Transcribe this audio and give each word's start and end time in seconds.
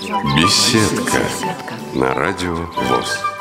Беседка 0.00 1.18
на 1.92 2.14
радио 2.14 2.54
ВОЗ. 2.54 3.37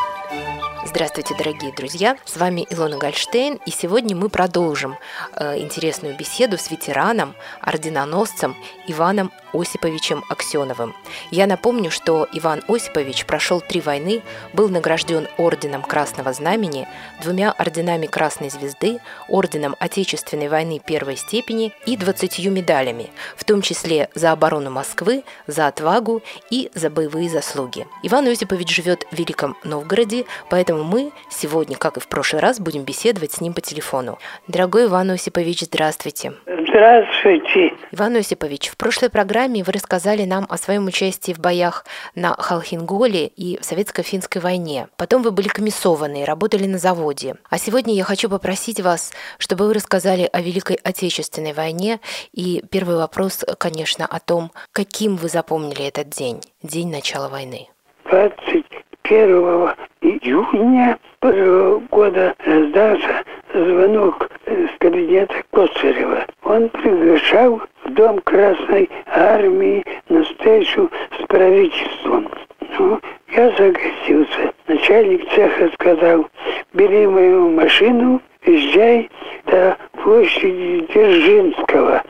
Здравствуйте, 0.89 1.35
дорогие 1.37 1.73
друзья! 1.73 2.15
С 2.23 2.37
вами 2.37 2.65
Илона 2.69 2.97
Гольштейн, 2.97 3.59
и 3.65 3.71
сегодня 3.71 4.15
мы 4.15 4.29
продолжим 4.29 4.95
э, 5.33 5.59
интересную 5.59 6.15
беседу 6.15 6.57
с 6.57 6.71
ветераном, 6.71 7.35
орденоносцем 7.59 8.55
Иваном 8.87 9.33
Осиповичем 9.53 10.23
Аксеновым. 10.29 10.95
Я 11.29 11.45
напомню, 11.45 11.91
что 11.91 12.27
Иван 12.31 12.63
Осипович 12.69 13.25
прошел 13.25 13.59
три 13.59 13.81
войны, 13.81 14.23
был 14.53 14.69
награжден 14.69 15.27
орденом 15.37 15.81
Красного 15.81 16.31
Знамени, 16.31 16.87
двумя 17.21 17.51
орденами 17.51 18.05
Красной 18.05 18.49
Звезды, 18.49 18.99
орденом 19.27 19.75
Отечественной 19.79 20.47
войны 20.47 20.79
первой 20.85 21.17
степени 21.17 21.73
и 21.85 21.97
двадцатью 21.97 22.51
медалями, 22.51 23.09
в 23.35 23.43
том 23.43 23.61
числе 23.61 24.09
за 24.15 24.31
оборону 24.31 24.71
Москвы, 24.71 25.25
за 25.47 25.67
отвагу 25.67 26.21
и 26.49 26.71
за 26.73 26.89
боевые 26.89 27.29
заслуги. 27.29 27.87
Иван 28.03 28.27
Осипович 28.27 28.73
живет 28.73 29.05
в 29.11 29.15
Великом 29.15 29.57
Новгороде, 29.65 30.25
поэтому 30.49 30.76
мы 30.83 31.11
сегодня, 31.29 31.77
как 31.77 31.97
и 31.97 31.99
в 31.99 32.07
прошлый 32.07 32.41
раз, 32.41 32.59
будем 32.59 32.83
беседовать 32.83 33.33
с 33.33 33.41
ним 33.41 33.53
по 33.53 33.61
телефону. 33.61 34.17
Дорогой 34.47 34.85
Иван 34.85 35.11
Осипович, 35.11 35.61
здравствуйте. 35.61 36.33
Здравствуйте. 36.45 37.73
Иван 37.91 38.17
Осипович, 38.17 38.69
в 38.69 38.77
прошлой 38.77 39.09
программе 39.09 39.63
вы 39.63 39.71
рассказали 39.71 40.25
нам 40.25 40.45
о 40.49 40.57
своем 40.57 40.85
участии 40.85 41.33
в 41.33 41.39
боях 41.39 41.85
на 42.13 42.35
Халхинголе 42.35 43.27
и 43.27 43.57
в 43.57 43.63
Советско-финской 43.63 44.41
войне. 44.41 44.87
Потом 44.97 45.23
вы 45.23 45.31
были 45.31 45.47
комиссованы 45.47 46.21
и 46.21 46.25
работали 46.25 46.65
на 46.67 46.77
заводе. 46.77 47.35
А 47.49 47.57
сегодня 47.57 47.95
я 47.95 48.03
хочу 48.03 48.29
попросить 48.29 48.79
вас, 48.79 49.11
чтобы 49.39 49.65
вы 49.65 49.73
рассказали 49.73 50.29
о 50.31 50.41
Великой 50.41 50.77
Отечественной 50.83 51.53
войне. 51.53 51.99
И 52.31 52.63
первый 52.69 52.97
вопрос, 52.97 53.43
конечно, 53.57 54.05
о 54.05 54.19
том, 54.19 54.51
каким 54.71 55.15
вы 55.15 55.29
запомнили 55.29 55.85
этот 55.85 56.09
день, 56.09 56.41
день 56.61 56.91
начала 56.91 57.29
войны. 57.29 57.69
21 58.09 59.86
июня 60.01 60.97
прошлого 61.19 61.79
года 61.91 62.35
раздался 62.45 63.23
звонок 63.53 64.29
с 64.45 64.77
кабинета 64.79 65.35
Косарева. 65.51 66.25
Он 66.43 66.69
приглашал 66.69 67.61
в 67.83 67.93
Дом 67.93 68.19
Красной 68.19 68.89
Армии 69.07 69.83
на 70.09 70.23
встречу 70.23 70.89
с 71.19 71.25
правительством. 71.27 72.29
Ну, 72.77 72.99
я 73.35 73.51
согласился. 73.55 74.53
Начальник 74.67 75.29
цеха 75.31 75.69
сказал, 75.73 76.27
бери 76.73 77.07
мою 77.07 77.49
машину, 77.49 78.21
езжай 78.45 79.09
до 79.45 79.77
площади 80.03 80.85
Дзержинского. 80.89 82.03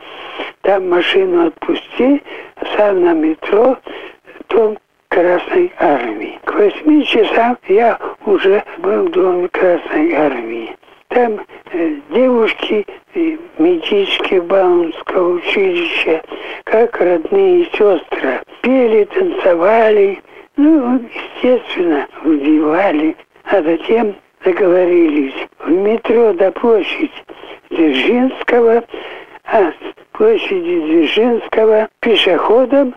Там 0.62 0.88
машину 0.90 1.46
отпусти, 1.46 2.22
сам 2.76 3.02
на 3.04 3.14
метро, 3.14 3.78
дом 4.48 4.76
Красной 5.08 5.72
Армии. 5.78 6.38
К 6.44 6.54
восьми 6.54 7.04
часам 7.04 7.56
я 7.66 7.98
уже 8.26 8.62
был 8.78 9.06
в 9.06 9.10
Доме 9.10 9.48
Красной 9.48 10.12
Армии. 10.12 10.76
Там 11.08 11.40
э, 11.72 11.96
девушки 12.10 12.86
э, 13.14 13.36
медички 13.58 14.38
Баумского 14.40 15.36
училища, 15.36 16.22
как 16.64 17.00
родные 17.00 17.64
сестры, 17.72 18.42
пели, 18.60 19.04
танцевали, 19.04 20.22
ну, 20.56 21.00
естественно, 21.34 22.06
убивали, 22.24 23.16
а 23.44 23.62
затем 23.62 24.14
договорились 24.44 25.34
в 25.58 25.70
метро 25.70 26.34
до 26.34 26.52
площади 26.52 27.10
Дзержинского, 27.70 28.84
а 29.44 29.72
с 29.72 29.74
площади 30.12 30.80
Дзержинского 30.80 31.88
пешеходом 32.00 32.94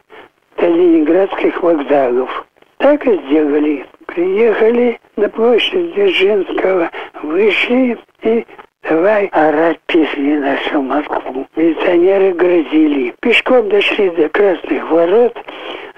до 0.58 0.68
ленинградских 0.68 1.62
вокзалов. 1.62 2.46
Так 2.78 3.06
и 3.08 3.18
сделали. 3.26 3.86
Приехали 4.06 5.00
на 5.16 5.30
площадь 5.30 5.94
Дзержинского, 5.94 6.90
вышли 7.24 7.98
и 8.24 8.46
давай 8.84 9.28
орать 9.28 9.80
песни 9.86 10.38
на 10.38 10.58
всю 10.58 10.82
Москву. 10.82 11.48
Милиционеры 11.56 12.34
грозили. 12.34 13.14
Пешком 13.22 13.70
дошли 14.02 14.10
до 14.10 14.30
Красных 14.30 14.90
ворот, 14.90 15.38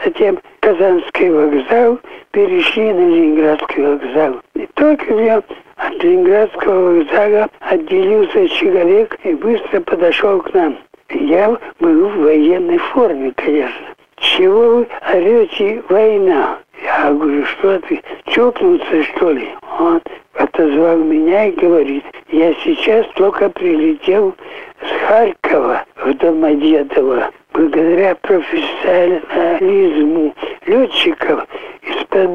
затем 0.04 0.40
Казанский 0.60 1.30
вокзал, 1.30 2.00
перешли 2.32 2.94
на 2.94 3.08
Ленинградский 3.10 3.84
вокзал. 3.84 4.42
И 4.56 4.68
только 4.74 5.14
нем 5.14 5.44
от 5.78 6.04
Ленинградского 6.04 6.98
вокзала 6.98 7.50
отделился 7.60 8.50
человек 8.50 9.18
и 9.24 9.34
быстро 9.34 9.80
подошел 9.82 10.42
к 10.42 10.54
нам. 10.54 10.78
Я 11.10 11.58
был 11.80 12.10
в 12.10 12.18
военной 12.18 12.78
форме, 12.78 13.32
конечно. 13.36 13.88
Чего 14.18 14.78
вы 14.78 14.88
орете 15.14 15.84
война? 15.90 16.58
Я 16.84 17.12
говорю, 17.12 17.46
что 17.46 17.80
ты, 17.80 18.02
чокнуться 18.26 19.04
что 19.04 19.32
ли? 19.32 19.50
Он 19.80 20.02
отозвал 20.34 20.98
меня 20.98 21.46
и 21.46 21.52
говорит, 21.52 22.04
я 22.30 22.54
сейчас 22.64 23.06
только 23.16 23.50
прилетел 23.50 24.34
с 24.82 25.08
Харькова 25.08 25.86
в 25.98 26.14
Домодедово. 26.16 27.32
Благодаря 27.54 28.16
профессионализму 28.16 30.34
летчиков 30.66 31.46
из-под 31.84 32.30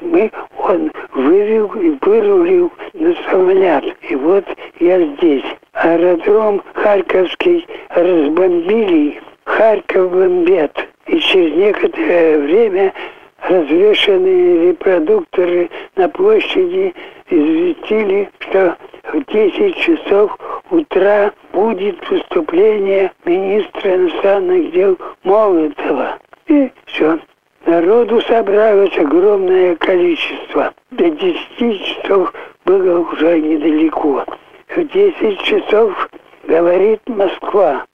мы, 0.00 0.32
он 0.58 0.90
вывел 1.14 1.72
и 1.74 1.96
вырулил 2.00 2.72
на 2.94 3.14
самолет. 3.30 3.96
И 4.08 4.16
вот 4.16 4.44
я 4.80 5.00
здесь. 5.00 5.44
Аэродром 5.72 6.64
Харьковский 6.74 7.64
разбомбили, 7.90 9.20
Харьков 9.44 10.10
бомбят. 10.10 10.76
И 11.06 11.20
через 11.20 11.54
некоторое 11.54 12.40
время 12.40 12.92
развешенные 13.48 14.70
репродукторы 14.70 15.70
на 15.94 16.08
площади 16.08 16.92
известили, 17.28 18.28
что 18.40 18.76
в 19.04 19.24
10 19.24 19.76
часов 19.76 20.36
утра 20.70 21.32
будет 21.52 22.08
выступление 22.08 23.12
министра 23.24 23.96
иностранных 23.96 24.72
дел 24.72 24.98
Молотова. 25.24 26.18
И 26.46 26.70
все. 26.86 27.18
Народу 27.66 28.20
собралось 28.22 28.96
огромное 28.96 29.76
количество. 29.76 30.72
До 30.90 31.10
10 31.10 31.84
часов 31.84 32.32
было 32.64 33.00
уже 33.00 33.40
недалеко. 33.40 34.24
В 34.68 34.84
10 34.84 35.42
часов 35.42 36.08
говорит 36.44 37.00
Москва. 37.06 37.84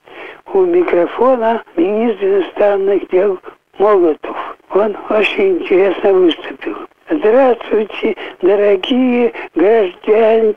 У 0.52 0.64
микрофона 0.64 1.62
министр 1.76 2.26
иностранных 2.26 3.08
дел 3.08 3.38
Молотов. 3.78 4.36
Он 4.70 4.96
очень 5.10 5.58
интересно 5.58 6.12
выступил. 6.12 6.76
Здравствуйте, 7.08 8.16
дорогие 8.42 9.32
граждане 9.54 10.54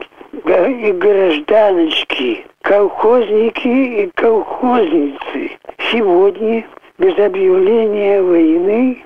и 0.58 0.92
гражданочки, 0.94 2.46
колхозники 2.62 4.04
и 4.04 4.12
колхозницы. 4.16 5.58
Сегодня, 5.92 6.66
без 6.98 7.18
объявления 7.18 8.22
войны, 8.22 9.04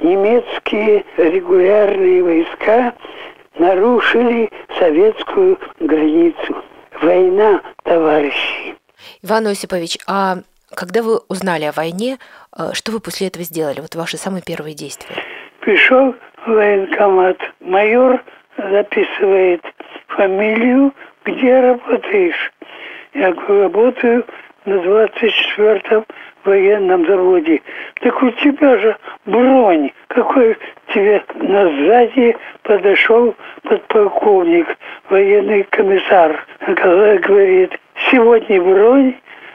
немецкие 0.00 1.04
регулярные 1.16 2.22
войска 2.22 2.94
нарушили 3.58 4.50
советскую 4.78 5.58
границу. 5.80 6.62
Война, 7.02 7.62
товарищи. 7.82 8.76
Иван 9.22 9.46
Осипович, 9.48 9.98
а 10.06 10.38
когда 10.74 11.02
вы 11.02 11.18
узнали 11.28 11.64
о 11.64 11.72
войне, 11.72 12.18
э, 12.56 12.70
что 12.74 12.92
вы 12.92 13.00
после 13.00 13.26
этого 13.26 13.44
сделали? 13.44 13.80
Вот 13.80 13.94
ваши 13.94 14.16
самые 14.16 14.42
первые 14.42 14.74
действия. 14.74 15.16
Пришел 15.60 16.14
в 16.46 16.50
военкомат. 16.50 17.38
Майор 17.60 18.22
записывает 18.56 19.62
фамилию, 20.10 20.92
где 21.24 21.60
работаешь. 21.60 22.52
Я 23.14 23.32
говорю, 23.32 23.62
работаю 23.62 24.26
на 24.64 24.74
24-м 24.74 26.04
военном 26.44 27.06
заводе. 27.06 27.60
Так 28.00 28.22
у 28.22 28.30
тебя 28.30 28.78
же 28.78 28.96
бронь. 29.26 29.90
Какой 30.08 30.56
тебе 30.94 31.22
на 31.34 31.68
сзади 31.68 32.36
подошел 32.62 33.34
подполковник, 33.62 34.76
военный 35.08 35.64
комиссар. 35.64 36.46
Говорит, 36.66 37.78
сегодня 38.10 38.62
бронь, 38.62 39.14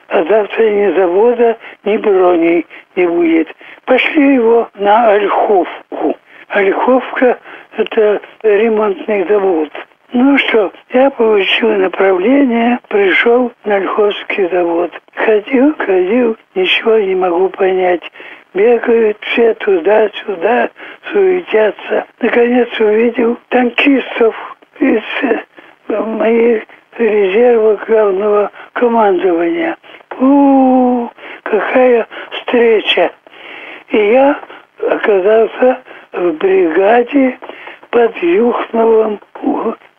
а 0.09 0.23
завтра 0.23 0.69
ни 0.69 0.95
завода, 0.95 1.57
ни 1.83 1.97
брони 1.97 2.65
не 2.95 3.07
будет. 3.07 3.47
Пошли 3.85 4.35
его 4.35 4.69
на 4.75 5.11
Ольховку. 5.11 6.15
Ольховка– 6.49 7.39
это 7.77 8.21
ремонтный 8.43 9.27
завод. 9.27 9.69
Ну 10.17 10.37
что, 10.37 10.71
я 10.93 11.09
получил 11.09 11.71
направление, 11.71 12.79
пришел 12.87 13.51
на 13.65 13.75
Ольховский 13.75 14.47
завод. 14.47 14.89
Ходил, 15.13 15.75
ходил, 15.77 16.37
ничего 16.55 16.99
не 16.99 17.15
могу 17.15 17.49
понять. 17.49 18.01
Бегают 18.53 19.17
все 19.19 19.53
туда-сюда, 19.55 20.69
суетятся. 21.11 22.05
Наконец 22.21 22.69
увидел 22.79 23.37
танкистов 23.49 24.55
из 24.79 25.03
моих 25.89 26.63
резерва 26.97 27.75
главного 27.85 28.51
командования. 28.71 29.75
У, 30.17 30.23
-у, 30.23 31.07
-у 31.07 31.11
какая 31.43 32.07
встреча! 32.31 33.11
И 33.89 33.97
я 33.97 34.39
оказался 34.79 35.81
в 36.13 36.31
бригаде 36.37 37.37
под 37.89 38.15
Юхновым 38.23 39.19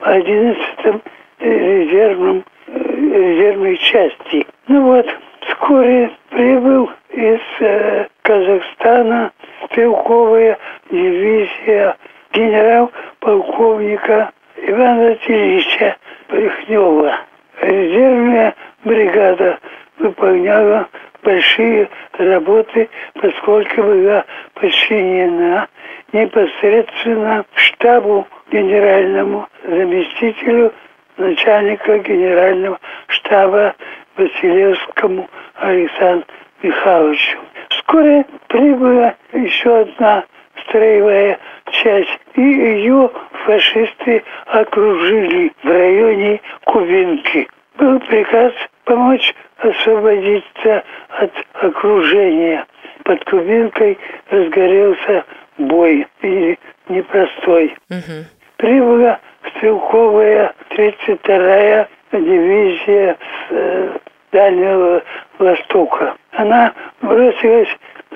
в 0.06 0.08
11-м 0.08 1.02
резервном, 1.40 2.44
резервной 2.68 3.76
части. 3.78 4.46
Ну 4.68 4.82
вот, 4.82 5.06
вскоре 5.40 6.12
прибыл 6.30 6.88
из 7.10 7.40
э, 7.58 8.06
Казахстана 8.22 9.32
стрелковая 9.64 10.58
дивизия 10.90 11.96
генерал-полковника 12.32 14.30
Ивана 14.56 15.10
Васильевича 15.10 15.96
Брехнева. 16.28 17.18
Резервная 17.62 18.54
бригада 18.84 19.58
выполняла 19.98 20.88
большие 21.24 21.88
работы, 22.12 22.88
поскольку 23.14 23.82
была 23.82 24.24
подчинена 24.54 25.66
непосредственно 26.12 27.44
штабу 27.54 28.24
генеральному 28.50 29.48
заместителю 29.64 30.72
начальника 31.16 31.98
генерального 31.98 32.78
штаба 33.08 33.74
Василевскому 34.16 35.28
Александру 35.56 36.26
Михайловичу. 36.62 37.38
Вскоре 37.70 38.24
прибыла 38.48 39.14
еще 39.32 39.80
одна 39.80 40.24
строевая 40.66 41.38
часть, 41.70 42.18
и 42.34 42.40
ее 42.40 43.10
фашисты 43.44 44.22
окружили 44.46 45.52
в 45.62 45.68
районе 45.68 46.40
Кубинки. 46.64 47.48
Был 47.76 48.00
приказ 48.00 48.52
помочь 48.84 49.34
освободиться 49.58 50.84
от 51.10 51.32
окружения. 51.54 52.64
Под 53.04 53.24
Кубинкой 53.24 53.98
разгорелся 54.30 55.24
бой, 55.58 56.06
и 56.22 56.58
непростой. 56.88 57.74
Угу. 57.90 58.35
Прибыла 58.56 59.20
стрелковая 59.50 60.54
32-я 60.70 61.88
дивизия 62.12 63.14
с 63.14 63.50
э, 63.50 63.90
Дальнего 64.32 65.02
Востока. 65.38 66.16
Она 66.32 66.72
бросилась 67.00 67.68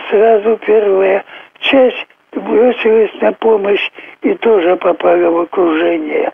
сразу 0.08 0.56
первая 0.58 1.24
часть 1.60 2.06
бросилась 2.32 3.12
на 3.20 3.32
помощь 3.32 3.90
и 4.22 4.34
тоже 4.34 4.76
попала 4.76 5.30
в 5.30 5.40
окружение. 5.40 6.32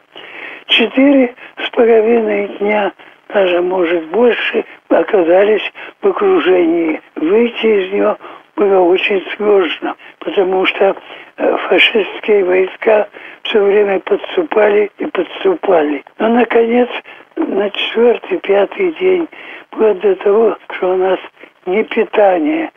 Четыре 0.67 1.35
с 1.65 1.71
половиной 1.71 2.49
дня, 2.59 2.93
даже 3.29 3.61
может 3.61 4.07
больше, 4.07 4.65
оказались 4.89 5.73
в 6.03 6.09
окружении. 6.09 7.01
Выйти 7.15 7.67
из 7.67 7.93
него 7.93 8.19
было 8.57 8.81
очень 8.81 9.23
сложно, 9.37 9.95
потому 10.19 10.67
что 10.67 10.97
э, 11.37 11.57
фашистские 11.69 12.45
войска 12.45 13.09
все 13.43 13.63
время 13.63 14.01
подступали 14.01 14.91
и 14.99 15.07
подступали. 15.07 16.03
Но, 16.19 16.29
наконец, 16.29 16.89
на 17.37 17.71
четвертый, 17.71 18.39
пятый 18.39 18.93
день, 18.93 19.29
вплоть 19.71 20.01
до 20.01 20.17
того, 20.17 20.57
что 20.71 20.95
у 20.95 20.97
нас 20.97 21.19
ни 21.67 21.83
питания, 21.83 22.73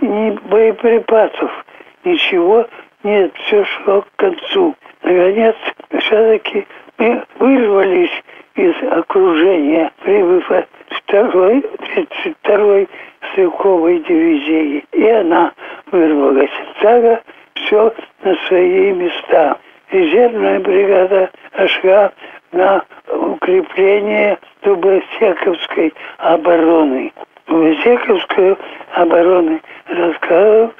ни 0.00 0.30
боеприпасов, 0.48 1.50
ничего 2.04 2.66
нет, 3.02 3.32
все 3.46 3.64
шло 3.64 4.02
к 4.02 4.08
концу. 4.16 4.74
Наконец, 5.02 5.54
все-таки 6.00 6.66
мы 6.98 7.24
вырвались 7.38 8.10
из 8.56 8.74
окружения, 8.90 9.92
прибыв 10.02 10.50
второй, 10.88 11.60
32-й 11.60 12.88
стрелковой 13.36 14.00
дивизии. 14.00 14.84
И 14.92 15.06
она 15.08 15.52
вырвалась. 15.92 16.50
Так 16.80 17.22
все 17.54 17.92
на 18.22 18.34
свои 18.48 18.92
места. 18.92 19.58
Резервная 19.90 20.58
бригада 20.60 21.30
шла 21.66 22.12
на 22.52 22.82
укрепление 23.08 24.38
Дубосековской 24.62 25.92
обороны. 26.18 27.12
Дубосековскую 27.46 28.58
обороны 28.94 29.60
рассказывал, 29.86 30.72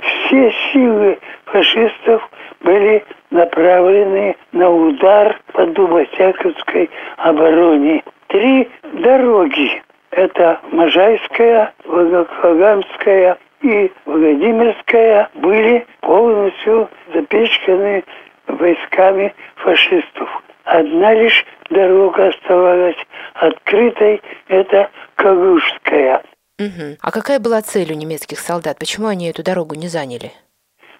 все 0.00 0.52
силы 0.72 1.18
фашистов 1.46 2.28
были 2.60 3.04
направлены 3.30 4.36
на 4.52 4.70
удар 4.70 5.40
по 5.52 5.64
Дубосековской 5.66 6.90
обороне. 7.16 8.02
Три 8.28 8.68
дороги– 8.92 9.82
это 10.12 10.60
Можайская, 10.70 11.72
Волгоградская 11.84 13.38
и 13.62 13.90
Владимирская– 14.04 15.30
были 15.34 15.86
полностью 16.00 16.88
запечканы 17.14 18.04
войсками 18.46 19.34
фашистов. 19.56 20.42
Одна 20.64 21.14
лишь 21.14 21.44
дорога 21.70 22.28
оставалась 22.28 22.96
открытой– 23.34 24.22
это 24.48 24.90
Калужская. 25.16 26.22
Угу. 26.58 26.96
А 27.00 27.10
какая 27.10 27.31
была 27.42 27.60
цель 27.60 27.92
у 27.92 27.96
немецких 27.96 28.38
солдат? 28.38 28.78
Почему 28.78 29.08
они 29.08 29.28
эту 29.28 29.42
дорогу 29.42 29.74
не 29.74 29.88
заняли? 29.88 30.32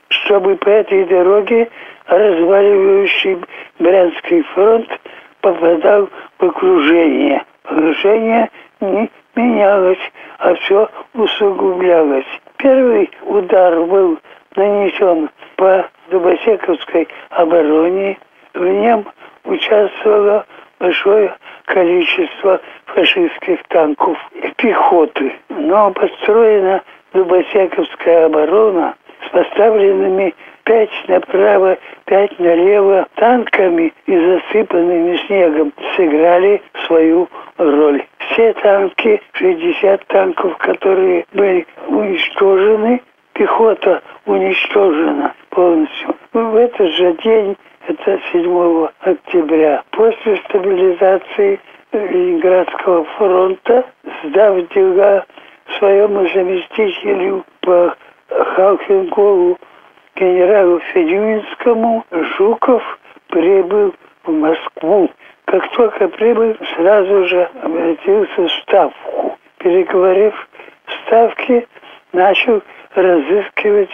Чтобы 0.09 0.57
по 0.57 0.69
этой 0.69 1.05
дороге 1.07 1.71
разваливающий 2.07 3.39
Брянский 3.79 4.43
фронт 4.55 4.89
попадал 5.41 6.09
в 6.39 6.45
окружение. 6.45 7.45
Окружение 7.65 8.51
не 8.81 9.11
менялось, 9.35 9.99
а 10.39 10.55
все 10.57 10.91
усугублялось. 11.15 12.27
Первый 12.59 13.11
удар 13.23 13.81
был 13.87 14.19
нанесен 14.57 15.31
по 15.57 15.89
Дубосековской 16.11 17.09
обороне. 17.31 18.19
В 18.55 18.65
нем 18.65 19.07
участвовало 19.45 20.45
большое 20.79 21.35
количество 21.65 22.61
фашистских 22.95 23.63
танков 23.69 24.19
и 24.35 24.53
пехоты. 24.57 25.33
Но 25.49 25.91
построена 25.93 26.83
Дубосековская 27.13 28.27
оборона 28.27 28.95
с 29.27 29.31
поставленными 29.31 30.35
пять 30.65 30.91
направо, 31.09 31.77
пять 32.07 32.39
налево 32.39 33.07
танками 33.17 33.93
и 34.07 34.17
засыпанными 34.17 35.17
снегом 35.27 35.73
сыграли 35.97 36.63
свою 36.87 37.29
роль. 37.59 38.05
Все 38.19 38.53
танки, 38.55 39.21
60 39.35 40.07
танков, 40.07 40.57
которые 40.59 41.27
были 41.33 41.67
уничтожены, 41.89 43.03
пехота 43.35 44.03
уничтожена 44.27 45.35
полностью. 45.51 46.15
В 46.33 46.57
этот 46.57 46.93
же 46.93 47.13
день, 47.25 47.57
это 47.89 48.19
7 48.33 48.87
октября, 49.01 49.83
после 49.91 50.37
стабилизации 50.49 51.61
Ленинградского 51.93 53.05
фронта, 53.05 53.85
сдав 54.25 54.69
дела 54.69 55.25
своему 55.79 56.27
заместителю 56.29 57.45
по 57.61 57.95
Халкингову 58.29 59.59
генералу 60.17 60.81
Федюнинскому, 60.93 62.05
Жуков 62.11 62.99
прибыл 63.29 63.95
в 64.25 64.33
Москву. 64.33 65.11
Как 65.45 65.71
только 65.73 66.09
прибыл, 66.09 66.57
сразу 66.77 67.27
же 67.27 67.49
обратился 67.63 68.43
в 68.43 68.53
Ставку. 68.63 69.39
Переговорив 69.59 70.49
в 70.87 70.93
Ставке, 71.07 71.67
начал 72.13 72.63
разыскивать 72.95 73.91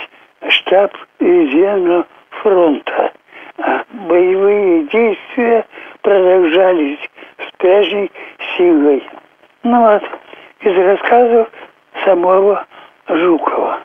штаб 0.48 0.92
резервного 1.18 2.06
фронта. 2.30 3.12
А 3.58 3.82
боевые 3.90 4.84
действия 4.84 5.66
продолжались 6.02 7.00
с 7.38 7.56
прежней 7.58 8.10
силой. 8.56 9.02
Ну 9.62 9.80
вот, 9.80 10.02
из 10.60 10.76
рассказов 10.76 11.48
самого 12.04 12.66
Жукова. 13.08 13.80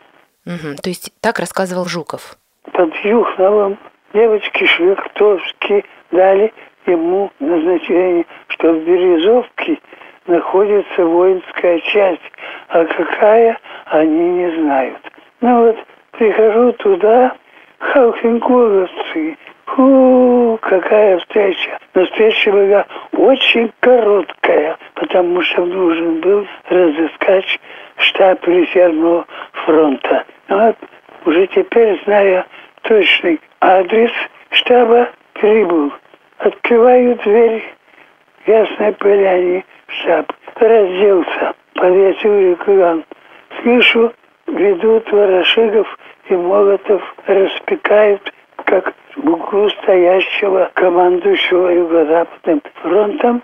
Угу, 0.46 0.76
то 0.82 0.90
есть 0.90 1.12
так 1.22 1.40
рассказывал 1.40 1.86
Жуков. 1.86 2.36
Под 2.72 2.94
Юхновым 3.04 3.78
девочки 4.14 4.66
Швехтовски 4.66 5.86
дали 6.12 6.54
ему 6.86 7.32
назначение, 7.40 8.26
что 8.48 8.74
в 8.74 8.84
Березовке 8.84 9.80
находится 10.28 11.06
воинская 11.06 11.80
часть, 11.80 12.22
а 12.70 12.86
какая, 12.86 13.58
они 13.86 14.30
не 14.30 14.62
знают. 14.62 15.00
Ну 15.42 15.66
вот, 15.66 15.78
прихожу 16.12 16.74
туда, 16.74 17.36
Халхенковцы, 17.80 19.38
Фу, 19.66 20.60
какая 20.62 21.18
встреча. 21.20 21.80
Но 21.94 22.06
встреча 22.06 22.52
была 22.52 22.86
очень 23.14 23.72
короткая, 23.80 24.78
потому 24.96 25.42
что 25.42 25.66
нужен 25.66 26.20
был 26.20 26.48
разыскать 26.70 27.60
штаб 27.98 28.46
резервного 28.48 29.26
фронта. 29.66 30.26
Ну 30.48 30.68
вот 30.68 30.78
уже 31.26 31.48
теперь, 31.48 32.00
зная 32.04 32.46
точный 32.82 33.40
адрес 33.62 34.12
штаба, 34.52 35.10
прибыл. 35.34 35.94
Открываю 36.38 37.16
дверь 37.24 37.64
Ясной 38.46 38.94
Поляне 38.94 39.66
штаб. 39.88 40.32
Разделся, 40.56 41.54
повесил 41.74 42.52
реклам. 42.52 43.04
Слышу 43.62 44.14
ведут 44.48 45.12
Ворошигов 45.12 45.98
и 46.30 46.36
Молотов, 46.36 47.02
распекают 47.28 48.34
как 48.74 48.96
бугру 49.18 49.70
стоящего 49.70 50.72
командующего 50.74 51.68
Юго-Западным 51.68 52.62
фронтом 52.82 53.44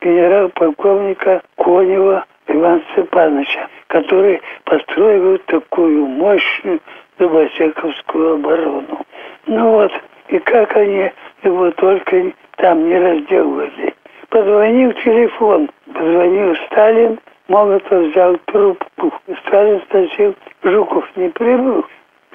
генерал-полковника 0.00 1.42
Конева 1.56 2.24
Ивана 2.46 2.80
Степановича, 2.92 3.68
который 3.88 4.40
построил 4.64 5.36
такую 5.46 6.06
мощную 6.06 6.80
Дубосековскую 7.18 8.36
оборону. 8.36 9.04
Ну 9.44 9.72
вот, 9.72 9.92
и 10.28 10.38
как 10.38 10.74
они 10.74 11.12
его 11.42 11.70
только 11.72 12.32
там 12.56 12.88
не 12.88 12.98
разделывали. 12.98 13.94
Позвонил 14.30 14.92
телефон, 15.04 15.68
позвонил 15.92 16.56
Сталин, 16.66 17.18
Молотов 17.48 18.06
взял 18.06 18.38
трубку. 18.46 19.12
Сталин 19.46 19.82
спросил, 19.82 20.34
Жуков 20.62 21.04
не 21.16 21.28
прибыл? 21.28 21.84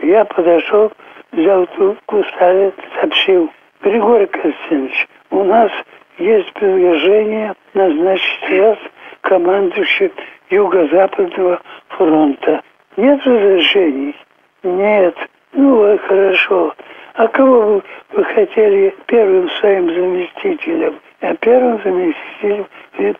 Я 0.03 0.25
подошел, 0.25 0.91
взял 1.38 1.67
трубку, 1.67 2.24
Сталин 2.36 2.74
сообщил. 3.00 3.50
Григорий 3.82 4.25
Константинович, 4.25 5.08
у 5.29 5.44
нас 5.44 5.72
есть 6.17 6.51
предложение 6.53 7.53
назначить 7.74 8.50
вас 8.50 8.77
командующим 9.22 10.12
Юго-Западного 10.50 11.62
фронта. 11.89 12.62
Нет 12.98 13.25
разрешений? 13.25 14.15
Нет. 14.63 15.15
Ну, 15.53 15.75
вот 15.75 16.01
хорошо. 16.01 16.74
А 17.13 17.27
кого 17.27 17.62
вы, 17.62 17.84
вы 18.13 18.24
хотели 18.24 18.96
первым 19.06 19.50
своим 19.60 19.89
заместителем? 19.89 21.00
А 21.22 21.36
первым 21.36 21.79
заместителем 21.84 22.65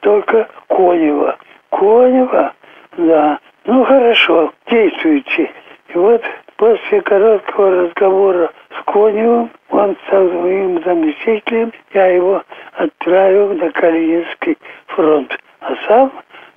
только 0.02 0.50
Конева. 0.68 1.38
Конева? 1.70 2.54
Да. 2.98 3.40
Ну, 3.66 3.84
хорошо, 3.84 4.52
действуйте. 4.70 5.52
И 5.90 5.98
вот 5.98 6.24
после 6.58 7.02
короткого 7.02 7.84
разговора 7.84 8.52
с 8.70 8.92
Коневым, 8.92 9.52
он 9.70 9.98
стал 10.08 10.30
моим 10.30 10.84
заместителем, 10.84 11.72
я 11.94 12.08
его 12.08 12.44
отправил 12.74 13.54
на 13.54 13.72
Калининский 13.72 14.58
фронт, 14.88 15.32
а 15.62 15.76
сам 15.88 16.12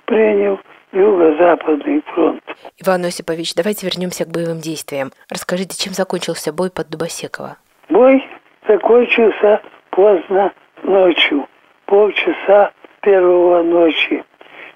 принял 0.05 0.59
Юго-Западный 0.91 2.03
фронт. 2.13 2.43
Иван 2.83 3.05
Осипович, 3.05 3.55
давайте 3.55 3.85
вернемся 3.85 4.25
к 4.25 4.29
боевым 4.29 4.59
действиям. 4.59 5.11
Расскажите, 5.29 5.77
чем 5.77 5.93
закончился 5.93 6.51
бой 6.51 6.69
под 6.69 6.89
Дубосеково? 6.89 7.57
Бой 7.89 8.25
закончился 8.67 9.61
поздно 9.91 10.51
ночью, 10.83 11.47
полчаса 11.85 12.71
первого 13.01 13.63
ночи. 13.63 14.23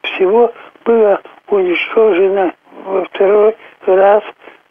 Всего 0.04 0.54
было 0.86 1.20
уничтожено 1.48 2.54
во 2.86 3.04
второй 3.06 3.56
раз, 3.86 4.24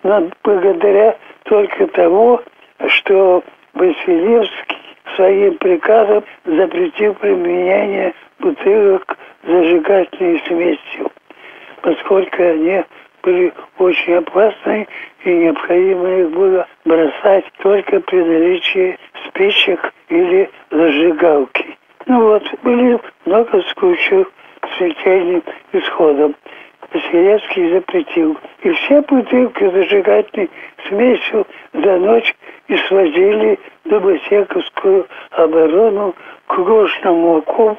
но 0.04 0.30
благодаря 0.44 1.16
только 1.42 1.88
тому, 1.88 2.40
что 2.87 3.42
Василевский 3.75 4.78
своим 5.16 5.58
приказом 5.58 6.23
запретил 6.44 7.14
применение 7.14 8.14
бутылок 8.38 9.18
зажигательной 9.42 10.40
смесью 10.46 11.11
поскольку 11.84 12.42
они 12.42 12.82
были 13.23 13.52
очень 13.78 14.14
опасны 14.14 14.88
и 15.25 15.30
необходимо 15.30 16.08
их 16.08 16.30
было 16.30 16.66
бросать 16.84 17.44
только 17.58 18.00
при 18.00 18.23
наличии 18.23 18.99
спичек 19.26 19.92
или 20.08 20.50
зажигалки. 20.70 21.78
Ну 22.06 22.23
вот, 22.23 22.42
были 22.62 22.99
много 23.26 23.62
случаев 23.75 24.30
с 24.62 24.76
смертельным 24.78 25.42
исходом. 25.73 26.34
Василевский 26.94 27.70
запретил. 27.70 28.38
И 28.62 28.70
все 28.70 29.02
бутылки 29.02 29.68
зажигательной 29.68 30.50
смесью 30.88 31.46
за 31.72 31.98
ночь 31.98 32.34
и 32.68 32.76
свозили 32.88 33.58
Дубосековскую 33.84 35.06
оборону 35.32 36.14
к 36.46 36.56
Гошному 36.56 37.38
окопу, 37.38 37.76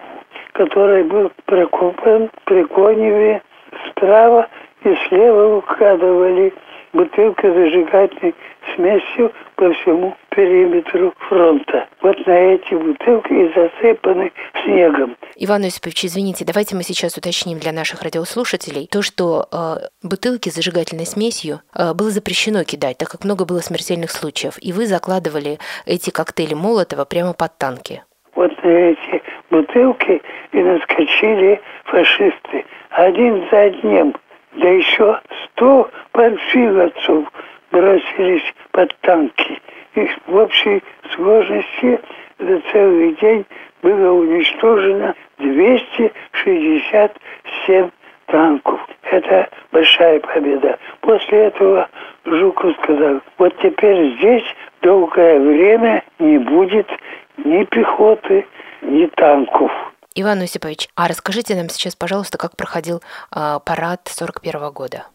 который 0.52 1.04
был 1.04 1.32
прокопан 1.46 2.30
при 2.44 2.64
Коневе 2.66 3.42
Справа 3.90 4.48
и 4.84 4.96
слева 5.08 5.58
укладывали 5.58 6.54
бутылки 6.96 7.46
зажигательной 7.46 8.34
смесью 8.74 9.32
по 9.56 9.72
всему 9.74 10.16
периметру 10.30 11.14
фронта. 11.30 11.88
Вот 12.02 12.26
на 12.26 12.32
эти 12.32 12.74
бутылки 12.74 13.34
и 13.34 13.54
засыпаны 13.54 14.32
снегом. 14.64 15.16
Иван 15.36 15.66
Осипович, 15.66 16.06
извините, 16.06 16.46
давайте 16.46 16.76
мы 16.76 16.84
сейчас 16.84 17.18
уточним 17.18 17.60
для 17.60 17.72
наших 17.72 18.02
радиослушателей 18.02 18.88
то, 18.92 19.02
что 19.02 19.46
э, 19.52 20.08
бутылки 20.08 20.50
с 20.50 20.56
зажигательной 20.56 21.06
смесью 21.06 21.60
э, 21.76 21.94
было 21.94 22.10
запрещено 22.10 22.64
кидать, 22.64 22.98
так 22.98 23.10
как 23.10 23.24
много 23.24 23.46
было 23.46 23.60
смертельных 23.60 24.12
случаев, 24.12 24.58
и 24.62 24.72
вы 24.72 24.88
закладывали 24.88 25.60
эти 25.86 26.10
коктейли 26.10 26.54
Молотова 26.54 27.06
прямо 27.06 27.34
под 27.34 27.58
танки. 27.58 28.04
Вот 28.36 28.52
на 28.64 28.70
эти 28.70 29.22
бутылки 29.50 30.22
и 30.52 30.58
наскочили 30.58 31.62
фашисты 31.86 32.66
один 32.90 33.46
за 33.52 33.62
одним, 33.64 34.16
да 34.56 34.70
еще 34.70 35.20
сто 35.46 35.90
панфиловцев 36.12 37.32
бросились 37.72 38.54
под 38.72 38.94
танки. 39.02 39.62
Их 39.96 40.12
в 40.28 40.36
общей 40.36 40.84
сложности 41.14 42.00
за 42.40 42.60
целый 42.72 43.14
день 43.22 43.46
было 43.82 44.12
уничтожено 44.12 45.16
267 45.38 47.90
танков. 48.28 48.80
Это 49.04 49.50
большая 49.72 50.20
победа. 50.20 50.78
После 51.02 51.46
этого 51.46 51.88
Жуков 52.26 52.76
сказал, 52.84 53.22
вот 53.38 53.56
теперь 53.62 54.18
здесь 54.18 54.44
долгое 54.82 55.40
время 55.40 56.04
не 56.20 56.40
будет 56.40 56.90
ни 57.38 57.64
пехоты, 57.66 58.46
ни 58.82 59.06
танков. 59.08 59.72
Иван 60.18 60.42
Осипович, 60.42 60.88
а 60.96 61.10
расскажите 61.10 61.56
нам 61.56 61.68
сейчас, 61.68 61.94
пожалуйста, 61.94 62.38
как 62.38 62.56
проходил 62.56 63.02
э, 63.36 63.60
парад 63.66 64.08
41 64.08 64.62
-го 64.62 64.72
года? 64.72 65.08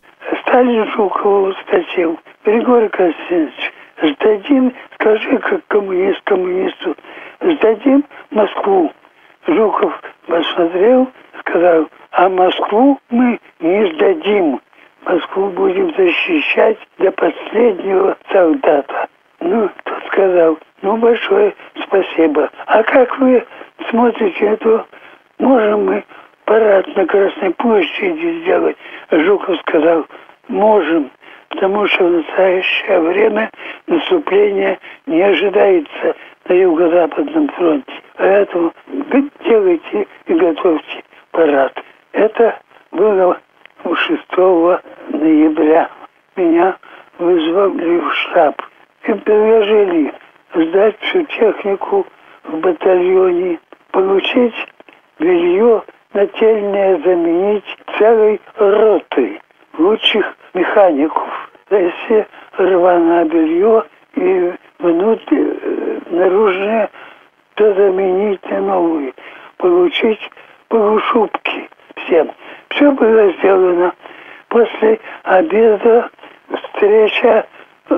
Сталин 0.43 0.85
Жукову 0.93 1.55
спросил, 1.55 2.21
Григорий 2.45 2.91
Константинович, 2.91 3.73
сдадим, 4.03 4.75
скажи, 4.95 5.39
как 5.39 5.67
коммунист 5.69 6.21
коммунисту, 6.25 6.95
сдадим 7.41 8.05
Москву. 8.31 8.93
Жуков 9.47 10.03
посмотрел, 10.27 11.11
сказал, 11.41 11.89
а 12.11 12.29
Москву 12.29 13.01
мы 13.09 13.41
не 13.61 13.95
сдадим. 13.95 14.61
Москву 15.07 15.49
будем 15.49 15.95
защищать 15.97 16.79
до 16.99 17.11
последнего 17.13 18.19
солдата. 18.31 19.09
Ну, 19.41 19.71
тот 19.85 20.05
сказал, 20.07 20.59
ну, 20.83 20.97
большое 20.99 21.55
спасибо. 21.83 22.51
А 22.67 22.83
как 22.83 23.19
вы 23.19 23.45
смотрите, 23.89 24.45
это 24.45 24.87
можем 25.39 25.87
мы 25.87 26.05
парад 26.45 26.87
на 26.95 27.07
Красной 27.07 27.51
площади 27.55 28.43
сделать? 28.43 28.77
Жуков 29.11 29.59
сказал, 29.61 30.07
можем, 30.49 31.11
потому 31.49 31.87
что 31.87 32.05
в 32.05 32.11
настоящее 32.13 33.01
время 33.01 33.51
наступление 33.87 34.79
не 35.07 35.23
ожидается 35.23 36.17
на 36.47 36.53
Юго-Западном 36.53 37.49
фронте. 37.49 37.93
Поэтому 38.17 38.75
делайте 39.45 40.07
и 40.27 40.35
готовьте 40.35 41.05
парад. 41.31 41.83
Это 42.13 42.59
было 42.93 43.39
6 43.85 44.37
ноября. 45.09 45.89
Меня 46.37 46.77
вызвали 47.19 48.01
в 48.01 48.15
штаб 48.15 48.61
и 49.07 49.13
предложили 49.15 50.13
сдать 50.55 50.97
всю 51.01 51.25
технику 51.25 52.07
в 52.45 52.59
батальоне, 52.59 53.59
получить 53.93 54.55
белье 55.19 55.83
нательное 56.13 56.99
заменить 56.99 57.65
целой 57.99 58.41
роты 58.57 59.41
лучших 59.79 60.37
механиков. 60.55 61.51
Если 61.71 62.27
рваное 62.57 63.25
белье 63.27 63.85
и 64.17 64.53
внутрь, 64.79 65.37
э, 65.37 65.99
наружное, 66.11 66.91
то 67.55 67.75
заменить 67.75 68.45
на 68.51 68.61
новые. 68.61 69.15
Получить 69.59 70.31
полушубки 70.69 71.69
всем. 71.97 72.31
Все 72.71 72.91
было 72.93 73.33
сделано. 73.35 73.93
После 74.49 74.99
обеда 75.23 76.11
встреча 76.53 77.47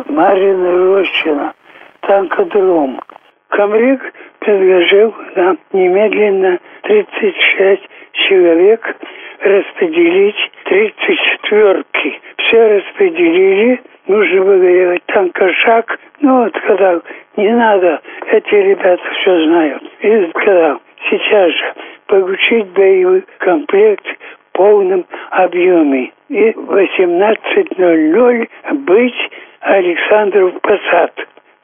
Марина 0.09 0.73
Рощина, 0.73 1.55
танкодром. 2.01 3.01
Комрик 3.49 4.01
предложил 4.39 5.15
нам 5.37 5.59
немедленно 5.73 6.59
36 6.83 7.83
человек 8.13 8.97
распределить 9.41 10.51
34-ки. 10.67 12.21
Все 12.39 12.77
распределили, 12.79 13.83
нужно 14.07 14.41
было 14.43 14.59
делать 14.61 15.03
танкошаг. 15.07 15.99
Ну, 16.21 16.45
вот 16.45 16.57
сказал, 16.57 17.03
не 17.37 17.51
надо, 17.51 18.01
эти 18.31 18.55
ребята 18.55 19.03
все 19.21 19.45
знают. 19.45 19.83
И 20.01 20.31
сказал, 20.31 20.81
сейчас 21.11 21.51
же 21.53 21.75
получить 22.07 22.67
боевой 22.69 23.25
комплект 23.39 24.07
полном 24.53 25.05
объеме. 25.31 26.13
И 26.29 26.53
в 26.53 26.73
18.00 26.73 28.49
быть 28.73 29.31
Александров 29.63 30.61
Посад. 30.61 31.13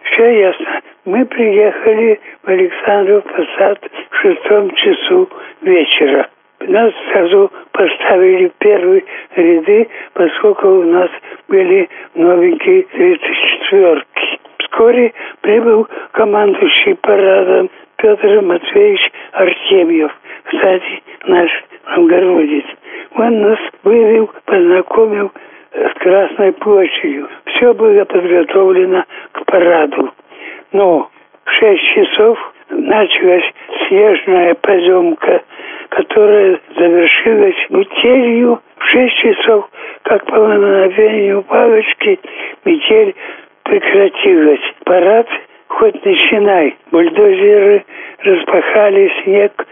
Все 0.03 0.41
ясно. 0.41 0.81
Мы 1.05 1.25
приехали 1.25 2.21
в 2.45 2.49
Александров 2.49 3.25
Посад 3.25 3.79
в 4.11 4.17
шестом 4.17 4.71
часу 4.77 5.29
вечера. 5.63 6.29
Нас 6.61 6.93
сразу 7.11 7.51
поставили 7.73 8.49
в 8.49 8.53
первые 8.59 9.05
ряды, 9.35 9.89
поскольку 10.13 10.69
у 10.69 10.85
нас 10.85 11.11
были 11.49 11.89
новенькие 12.15 12.83
34-ки. 12.83 14.41
Вскоре 14.59 15.13
прибыл 15.41 15.89
командующий 16.13 16.95
парадом 16.97 17.69
Петр 17.97 18.41
Матвеевич 18.43 19.11
Артемьев, 19.33 20.13
кстати, 20.45 21.03
наш 21.27 21.51
новгородец. 21.97 22.65
Он 23.17 23.41
нас 23.43 23.59
вывел, 23.83 24.31
познакомил 24.45 25.33
с 25.73 25.99
Красной 25.99 26.53
площадью. 26.53 27.29
Все 27.47 27.75
было 27.75 28.05
подготовлено 28.05 29.05
к 29.33 29.45
параду. 29.45 30.11
Но 30.73 31.11
в 31.45 31.51
шесть 31.51 31.85
часов 31.95 32.39
началась 32.71 33.45
снежная 33.87 34.55
поземка, 34.55 35.43
которая 35.91 36.61
завершилась 36.77 37.57
метелью 37.71 38.61
в 38.77 38.85
шесть 38.85 39.17
часов, 39.17 39.69
как 40.03 40.25
по 40.27 40.37
мгновению 40.37 41.43
палочки, 41.43 42.21
метель 42.65 43.15
прекратилась. 43.65 44.61
Парад 44.85 45.29
хоть 45.69 46.05
начинай. 46.05 46.77
Бульдозеры 46.91 47.85
распахали 48.21 49.13
снег 49.23 49.67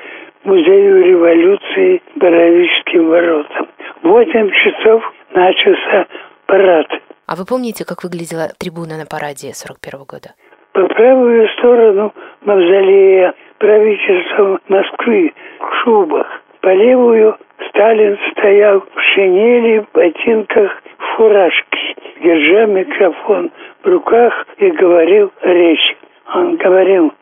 музею 0.46 1.04
революции 1.04 2.02
Боровическим 2.14 3.08
воротам. 3.08 3.68
В 4.02 4.08
8 4.08 4.50
часов 4.50 5.02
начался 5.34 6.06
парад. 6.46 6.86
А 7.26 7.34
вы 7.34 7.44
помните, 7.44 7.84
как 7.84 8.04
выглядела 8.04 8.48
трибуна 8.58 8.96
на 8.96 9.06
параде 9.06 9.52
41 9.52 10.04
года? 10.04 10.30
По 10.72 10.86
правую 10.86 11.48
сторону 11.58 12.14
мавзолея 12.42 13.34
правительства 13.58 14.60
Москвы 14.68 15.32
в 15.58 15.74
шубах. 15.82 16.26
По 16.60 16.72
левую 16.72 17.36
Сталин 17.68 18.16
стоял 18.32 18.80
в 18.80 19.00
шинели, 19.14 19.80
в 19.80 19.92
ботинках, 19.92 20.82
в 20.98 21.16
фуражке, 21.16 21.96
держа 22.22 22.66
микрофон 22.66 23.50
в 23.82 23.86
руках 23.88 24.46
и 24.58 24.70
говорил 24.70 25.32
речь. 25.42 25.96
Он 26.34 26.56
говорил 26.56 27.12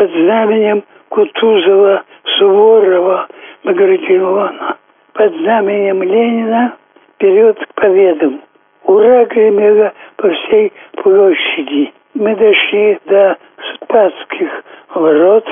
под 0.00 0.10
знаменем 0.12 0.82
Кутузова, 1.10 2.04
Суворова, 2.38 3.28
Багратиона, 3.64 4.78
под 5.12 5.34
знаменем 5.34 6.02
Ленина 6.02 6.74
вперед 7.14 7.58
к 7.58 7.74
победам. 7.74 8.40
Ура 8.84 9.26
гремело 9.26 9.92
по 10.16 10.30
всей 10.30 10.72
площади. 10.96 11.92
Мы 12.14 12.34
дошли 12.34 12.98
до 13.04 13.36
Спасских 13.74 14.64
ворот, 14.94 15.46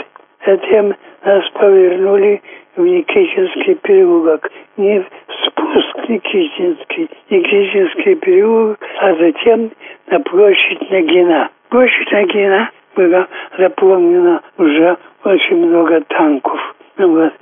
затем 0.47 0.95
нас 1.26 1.45
повернули 1.50 2.40
в 2.76 2.81
Никитинский 2.81 3.75
переулок. 3.75 4.50
Не 4.78 5.00
в 5.00 5.07
спуск 5.45 6.09
Никитинский, 6.09 7.11
Никитинский 7.28 8.14
переулок, 8.14 8.78
а 8.99 9.14
затем 9.14 9.73
на 10.07 10.21
площадь 10.21 10.90
Нагина. 10.90 11.50
Площадь 11.69 12.11
Нагина 12.11 12.71
была 12.99 13.28
заполнена 13.57 14.43
уже 14.59 14.97
очень 15.25 15.67
много 15.67 16.00
танков. 16.09 16.61
Ну 16.97 17.12
вот. 17.14 17.33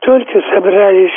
Только 0.00 0.42
собрались 0.52 1.12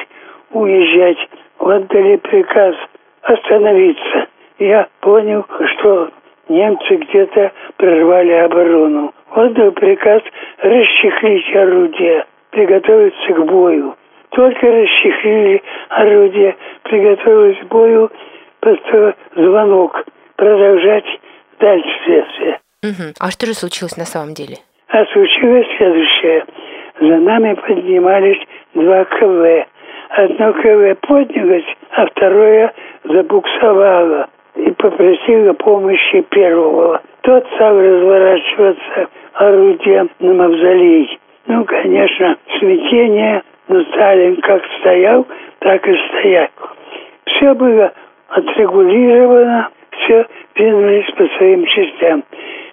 уезжать, 0.52 1.18
отдали 1.58 2.18
приказ 2.18 2.76
остановиться. 3.24 4.28
Я 4.60 4.88
понял, 5.02 5.46
что 5.72 6.10
немцы 6.48 6.96
где-то 6.96 7.52
прорвали 7.78 8.34
оборону. 8.34 9.14
Отдал 9.32 9.72
приказ 9.72 10.22
расчехлить 10.60 11.56
орудия, 11.56 12.26
приготовиться 12.52 13.34
к 13.34 13.46
бою. 13.46 13.96
Только 14.30 14.72
расчехлили 14.72 15.64
орудие, 15.90 16.56
приготовились 16.84 17.60
к 17.60 17.66
бою, 17.66 18.12
просто 18.60 19.16
звонок 19.36 20.06
продолжать 20.36 21.20
дальше 21.60 21.90
следствие. 22.06 22.60
Угу. 22.84 23.18
А 23.20 23.32
что 23.32 23.48
же 23.48 23.54
случилось 23.54 23.98
на 23.98 24.06
самом 24.06 24.34
деле? 24.36 24.58
А 24.90 25.04
случилось 25.06 25.68
следующее. 25.78 26.46
За 27.00 27.18
нами 27.18 27.54
поднимались 27.56 28.38
два 28.76 29.04
КВ. 29.06 29.66
Одно 30.10 30.54
КВ 30.54 30.96
поднялось, 31.02 31.66
а 31.92 32.06
второе 32.06 32.74
забуксовало 33.04 34.30
и 34.56 34.72
попросило 34.72 35.54
помощи 35.54 36.22
первого. 36.30 37.02
Тот 37.22 37.46
стал 37.56 37.80
разворачиваться 37.80 39.10
орудием 39.34 40.10
на 40.20 40.34
мавзолей. 40.34 41.20
Ну, 41.48 41.66
конечно, 41.66 42.38
смятение, 42.60 43.42
но 43.68 43.82
Сталин 43.86 44.40
как 44.42 44.62
стоял, 44.80 45.26
так 45.60 45.88
и 45.88 45.96
стоял. 46.10 46.48
Все 47.26 47.54
было 47.54 47.92
отрегулировано, 48.30 49.70
все 49.92 50.26
двинулись 50.56 51.12
по 51.16 51.28
своим 51.38 51.66
частям. 51.66 52.24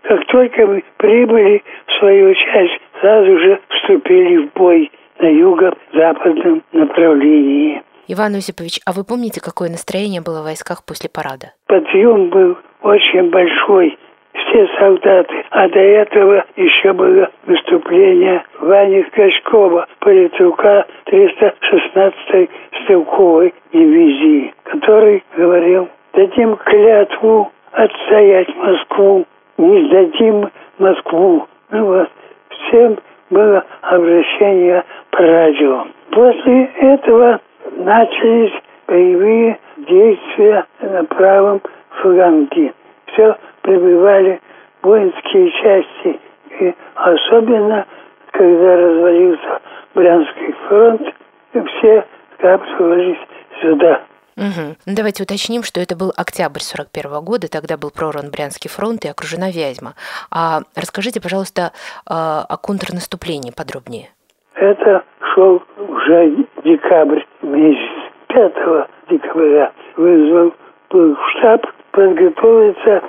Как 0.04 0.26
только 0.26 0.66
мы 0.66 0.84
прибыли 0.98 1.62
в 1.86 1.92
свою 1.98 2.34
часть, 2.34 2.80
сразу 3.00 3.38
же 3.38 3.60
вступили 3.68 4.36
в 4.46 4.52
бой 4.52 4.90
на 5.18 5.26
юго-западном 5.26 6.62
направлении. 6.72 7.82
Иван 8.08 8.34
Осипович, 8.34 8.80
а 8.84 8.92
вы 8.92 9.04
помните, 9.04 9.40
какое 9.40 9.70
настроение 9.70 10.20
было 10.20 10.42
в 10.42 10.44
войсках 10.44 10.84
после 10.84 11.08
парада? 11.08 11.52
Подъем 11.66 12.28
был 12.28 12.58
очень 12.82 13.30
большой. 13.30 13.96
Все 14.34 14.68
солдаты. 14.78 15.44
А 15.50 15.68
до 15.68 15.78
этого 15.78 16.44
еще 16.56 16.92
было 16.92 17.30
выступление 17.46 18.44
Вани 18.60 19.04
Качкова, 19.04 19.86
политрука 20.00 20.86
316-й 21.06 22.50
стрелковой 22.82 23.54
дивизии, 23.72 24.52
который 24.64 25.24
говорил, 25.36 25.88
дадим 26.12 26.56
клятву 26.56 27.50
отстоять 27.72 28.54
Москву, 28.56 29.24
не 29.58 29.86
сдадим 29.86 30.50
Москву. 30.78 31.46
Ну 31.70 31.84
вот, 31.86 32.08
всем 32.50 32.98
было 33.30 33.64
обращение 33.82 34.84
по 35.10 35.18
радио. 35.18 35.86
После 36.10 36.64
этого 36.80 37.40
начались 37.76 38.52
боевые 38.86 39.58
действия 39.78 40.64
на 40.80 41.04
правом 41.04 41.60
фланге. 42.02 42.72
Все 43.06 43.36
прибывали 43.62 44.40
воинские 44.82 45.50
части. 45.50 46.20
И 46.60 46.74
особенно, 46.94 47.86
когда 48.30 48.76
развалился 48.76 49.60
Брянский 49.94 50.54
фронт, 50.68 51.14
все 51.52 52.04
скапливались 52.34 53.18
сюда. 53.60 54.00
Угу. 54.36 54.76
Ну, 54.86 54.94
давайте 54.94 55.22
уточним, 55.22 55.62
что 55.62 55.80
это 55.80 55.96
был 55.96 56.12
октябрь 56.16 56.60
41 56.60 57.22
года, 57.22 57.48
тогда 57.48 57.76
был 57.76 57.90
прорван 57.90 58.30
Брянский 58.30 58.68
фронт 58.68 59.04
и 59.04 59.08
окружена 59.08 59.50
Вязьма. 59.50 59.94
А 60.30 60.62
расскажите, 60.74 61.20
пожалуйста, 61.20 61.72
а, 62.06 62.44
о 62.48 62.56
контрнаступлении 62.56 63.52
подробнее. 63.52 64.08
Это 64.54 65.04
шел 65.34 65.62
уже 65.78 66.46
декабрь 66.64 67.22
месяц. 67.42 68.10
5 68.28 68.88
декабря 69.10 69.72
вызвал 69.96 70.52
штаб 70.88 71.66
подготовиться 71.92 73.02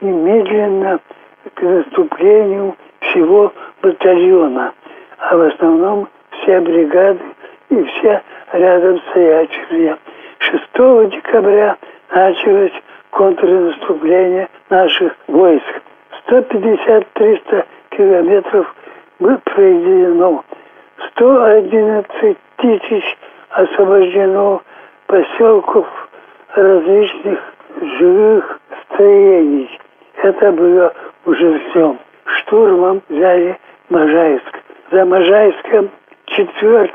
немедленно 0.00 0.98
к 1.54 1.62
наступлению 1.62 2.76
всего 3.00 3.52
батальона, 3.82 4.72
а 5.18 5.36
в 5.36 5.40
основном 5.42 6.08
все 6.30 6.60
бригады 6.60 7.20
и 7.70 7.82
все 7.84 8.22
рядом 8.52 9.00
стоящие 9.10 9.96
6 10.42 11.10
декабря 11.10 11.76
началось 12.10 12.72
контрнаступление 13.10 14.48
наших 14.70 15.14
войск. 15.28 15.82
150-300 16.26 17.64
километров 17.90 18.74
было 19.20 19.36
проведено. 19.44 20.44
111 21.10 22.36
тысяч 22.56 23.18
освобождено 23.50 24.62
поселков 25.06 25.86
различных 26.54 27.38
жилых 27.98 28.60
строений. 28.84 29.78
Это 30.22 30.52
было 30.52 30.92
уже 31.24 31.60
все. 31.70 31.96
Штурмом 32.24 33.02
взяли 33.08 33.58
Можайск. 33.90 34.58
За 34.90 35.04
Можайском 35.04 35.90
4 36.26 36.90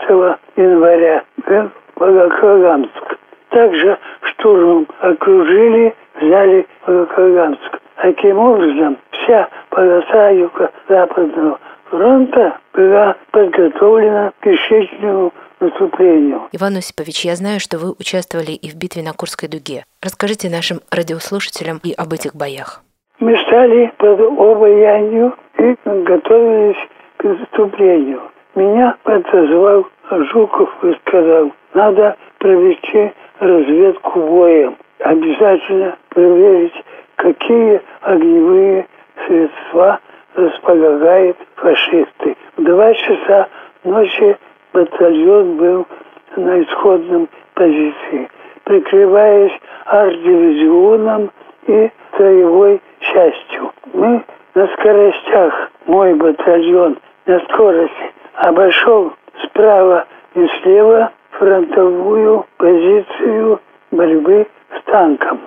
января 0.55 1.23
был 1.45 1.69
Волоколамск. 1.95 3.16
Также 3.57 3.97
штурмом 4.21 4.87
окружили, 4.99 5.91
взяли 6.21 6.67
Волоколамск. 6.85 7.79
Таким 7.95 8.37
образом, 8.37 8.97
вся 9.09 9.49
полоса 9.71 10.29
юго-западного 10.29 11.59
фронта 11.85 12.59
была 12.75 13.15
подготовлена 13.31 14.31
к 14.41 14.45
решительному 14.45 15.33
наступлению. 15.59 16.41
Иван 16.51 16.75
Осипович, 16.77 17.25
я 17.25 17.35
знаю, 17.35 17.59
что 17.59 17.79
вы 17.79 17.93
участвовали 17.99 18.51
и 18.51 18.69
в 18.69 18.75
битве 18.75 19.01
на 19.01 19.13
Курской 19.13 19.49
дуге. 19.49 19.85
Расскажите 20.03 20.51
нашим 20.51 20.77
радиослушателям 20.91 21.79
и 21.83 21.93
об 21.93 22.13
этих 22.13 22.35
боях. 22.35 22.83
Мы 23.17 23.35
стали 23.47 23.91
под 23.97 24.19
обаянью 24.19 25.33
и 25.57 25.75
готовились 25.83 26.77
к 27.17 27.23
наступлению. 27.23 28.21
Меня 28.53 28.95
отозвал 29.03 29.87
Жуков 30.11 30.69
и 30.83 30.93
сказал, 31.07 31.51
надо 31.73 32.15
провести 32.37 33.11
разведку 33.39 34.19
боем. 34.19 34.77
Обязательно 34.99 35.95
проверить, 36.09 36.73
какие 37.15 37.81
огневые 38.01 38.87
средства 39.25 39.99
располагают 40.35 41.37
фашисты. 41.55 42.35
В 42.57 42.63
два 42.63 42.93
часа 42.93 43.47
ночи 43.83 44.37
батальон 44.73 45.57
был 45.57 45.87
на 46.35 46.61
исходном 46.63 47.27
позиции, 47.53 48.29
прикрываясь 48.63 49.53
арт-дивизионом 49.85 51.31
и 51.67 51.89
строевой 52.13 52.81
частью. 52.99 53.71
Мы 53.93 54.23
на 54.55 54.67
скоростях, 54.67 55.71
мой 55.85 56.13
батальон 56.15 56.97
на 57.25 57.39
скорости 57.41 58.11
обошел 58.35 59.13
справа 59.43 60.05
и 60.35 60.47
слева 60.61 61.11
фронтовую 61.37 62.45
позицию 62.57 63.59
борьбы 63.91 64.47
с 64.75 64.91
танком. 64.91 65.39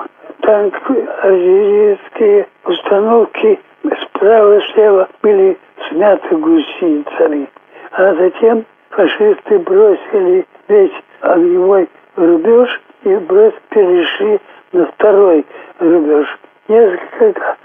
Танк, 0.42 0.74
артиллерийские 1.22 2.46
установки 2.64 3.60
справа 4.02 4.58
и 4.58 4.72
слева 4.72 5.08
были 5.22 5.58
смяты 5.88 6.36
гусеницами. 6.36 7.48
А 7.92 8.14
затем 8.14 8.64
фашисты 8.90 9.58
бросили 9.58 10.46
весь 10.68 10.92
огневой 11.20 11.88
рубеж 12.16 12.80
и 13.04 13.16
брос 13.16 13.54
перешли 13.70 14.40
на 14.72 14.86
второй 14.86 15.44
рубеж. 15.80 16.26
Несколько 16.68 17.56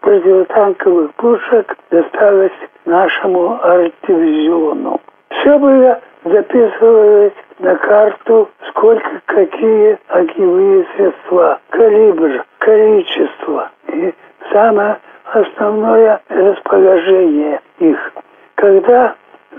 противотанковых 0.00 1.14
пушек 1.14 1.76
досталось 1.90 2.52
нашему 2.84 3.58
арт-дивизиону. 3.62 5.00
Все 5.30 5.58
было 5.58 6.00
записывалось 6.24 7.32
на 7.62 7.76
карту, 7.76 8.50
сколько 8.68 9.22
какие 9.26 9.96
огневые 10.08 10.84
средства, 10.96 11.60
калибр, 11.70 12.44
количество 12.58 13.70
и 13.86 14.12
самое 14.50 14.98
основное 15.32 16.20
расположение 16.28 17.60
их. 17.78 18.12
Когда 18.56 19.14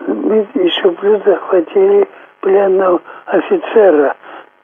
мы 0.08 0.46
еще 0.56 0.92
плюс 0.92 1.24
захватили 1.24 2.08
пленного 2.42 3.02
офицера 3.26 4.16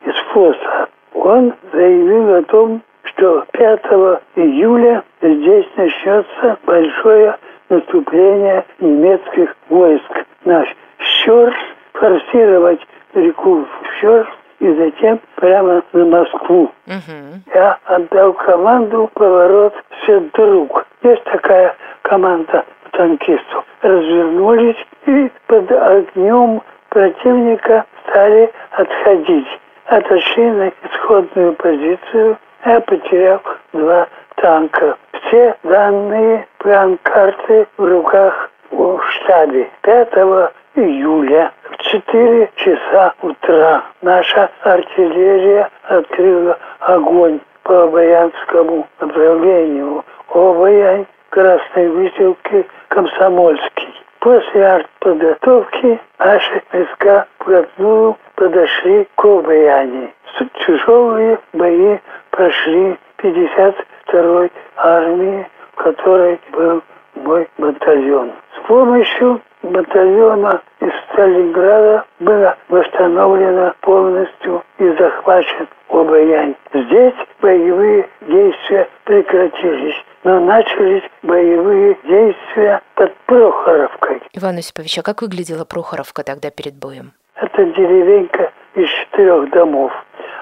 из 0.02 0.16
ФОСа, 0.34 0.90
он 1.14 1.54
заявил 1.72 2.36
о 2.36 2.44
том, 2.44 2.82
что 3.04 3.46
5 3.54 3.86
июля 4.36 5.02
здесь 5.22 5.68
начнется 5.78 6.58
большое 6.66 7.38
наступление 7.70 8.66
немецких 8.80 9.56
войск. 9.70 10.26
Наш 10.44 10.76
Щерс, 10.98 11.56
форсировать 11.94 12.86
реку 13.14 13.66
Щерс 14.00 14.28
и 14.60 14.74
затем 14.74 15.20
прямо 15.36 15.82
на 15.94 16.06
Москву. 16.06 16.72
Угу. 16.88 17.54
Я 17.54 17.78
отдал 17.86 18.34
команду 18.34 19.10
поворот 19.14 19.74
все 20.02 20.20
друг. 20.34 20.86
Есть 21.02 21.24
такая 21.24 21.76
команда 22.02 22.66
танкистов. 22.92 23.66
Развернулись 23.82 24.86
и 25.06 25.32
под 25.48 25.72
огнем 25.72 26.62
противника 26.90 27.86
стали 28.04 28.52
отходить. 28.72 29.48
Отошли 29.86 30.52
на 30.52 30.72
исходную 30.84 31.54
позицию, 31.54 32.38
я 32.66 32.80
потерял 32.82 33.42
два 33.74 34.08
танка. 34.36 34.98
Все 35.14 35.56
данные 35.64 36.48
план-карты 36.60 37.68
в 37.78 37.84
руках 37.84 38.52
у 38.72 39.00
штабе. 39.00 39.68
5 39.82 40.14
июля 40.80 41.52
в 41.64 41.78
4 41.78 42.50
часа 42.56 43.14
утра 43.22 43.84
наша 44.02 44.50
артиллерия 44.64 45.70
открыла 45.84 46.58
огонь 46.80 47.40
по 47.64 47.84
Обаянскому 47.84 48.88
направлению. 49.00 50.04
Обаянь, 50.34 51.06
Красной 51.30 51.90
Выселки, 51.90 52.66
Комсомольский. 52.88 53.94
После 54.20 54.66
артподготовки 54.66 56.00
наши 56.20 56.64
войска 56.74 57.28
вплотную 57.38 58.18
подошли 58.36 59.08
к 59.16 59.26
Обаяне. 59.26 60.14
Тяжелые 60.66 61.40
бои 61.54 61.98
прошли 62.32 62.98
52-й 63.18 64.52
армии, 64.78 65.48
в 65.72 65.76
которой 65.76 66.40
был 66.52 66.82
мой 67.16 67.48
батальон. 67.58 68.32
С 68.58 68.68
помощью 68.68 69.42
батальона 69.62 70.62
из 70.82 70.92
Сталинграда 71.12 72.06
было 72.20 72.58
восстановлено 72.70 73.74
полностью 73.82 74.64
и 74.78 74.90
захвачен 74.98 75.68
Обаянь. 75.90 76.56
Здесь 76.74 77.16
боевые 77.42 78.08
действия 78.22 78.88
прекратились, 79.06 79.96
но 80.24 80.40
начались 80.40 81.04
боевые 81.24 81.98
действия 82.04 82.82
под 82.96 83.14
Прохоровкой. 83.26 84.22
Иван 84.34 84.58
Осипович, 84.58 85.00
а 85.00 85.02
как 85.02 85.22
выглядела 85.22 85.66
Прохоровка 85.66 86.24
тогда 86.24 86.52
перед 86.52 86.76
боем? 86.76 87.14
Это 87.36 87.66
деревенька 87.66 88.52
из 88.76 88.88
четырех 88.88 89.50
домов, 89.50 89.92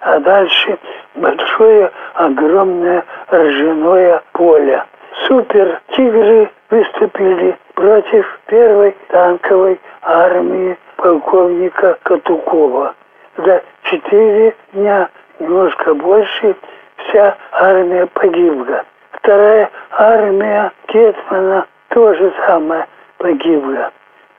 а 0.01 0.19
дальше 0.19 0.77
большое 1.15 1.91
огромное 2.13 3.05
ржаное 3.31 4.21
поле. 4.33 4.83
Супер 5.27 5.81
«Тигры» 5.95 6.49
выступили 6.69 7.57
против 7.73 8.39
первой 8.47 8.95
танковой 9.09 9.79
армии 10.01 10.77
полковника 10.97 11.97
Катукова. 12.03 12.93
За 13.37 13.61
четыре 13.83 14.55
дня, 14.73 15.09
немножко 15.39 15.93
больше, 15.93 16.55
вся 16.97 17.37
армия 17.51 18.05
погибла. 18.07 18.83
Вторая 19.11 19.69
армия 19.91 20.71
Кетмана 20.87 21.65
тоже 21.89 22.33
самое 22.45 22.87
погибла. 23.17 23.91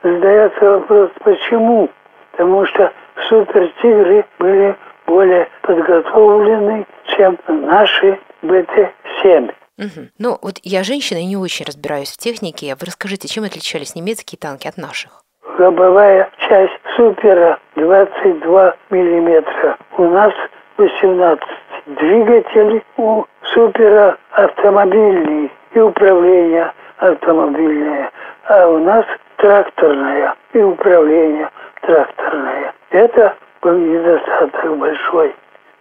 Задается 0.03 0.71
вопрос, 0.71 1.09
почему? 1.23 1.89
Потому 2.31 2.65
что 2.65 2.91
супер-тигры 3.27 4.25
были 4.39 4.75
более 5.05 5.47
подготовлены, 5.61 6.85
чем 7.15 7.37
наши 7.47 8.19
БТ-7. 8.43 9.51
Угу. 9.79 10.07
Ну, 10.19 10.37
вот 10.41 10.55
я 10.63 10.83
женщина 10.83 11.19
и 11.19 11.25
не 11.25 11.37
очень 11.37 11.65
разбираюсь 11.65 12.11
в 12.11 12.17
технике. 12.17 12.75
Вы 12.79 12.85
расскажите, 12.85 13.27
чем 13.27 13.45
отличались 13.45 13.95
немецкие 13.95 14.37
танки 14.37 14.67
от 14.67 14.77
наших? 14.77 15.23
Лобовая 15.57 16.29
часть 16.47 16.79
Супера 16.95 17.59
22 17.75 18.75
миллиметра. 18.89 19.77
У 19.97 20.03
нас 20.03 20.33
18. 20.77 21.43
Двигатели 21.87 22.83
у 22.97 23.23
Супера 23.53 24.17
автомобильный 24.31 25.49
и 25.73 25.79
управление 25.79 26.73
автомобильное. 26.97 28.11
А 28.45 28.67
у 28.67 28.79
нас 28.79 29.05
тракторное 29.37 30.35
и 30.53 30.59
управление 30.59 31.49
тракторное. 31.81 32.73
Это 32.91 33.35
был 33.61 33.77
недостаток 33.77 34.77
большой. 34.77 35.33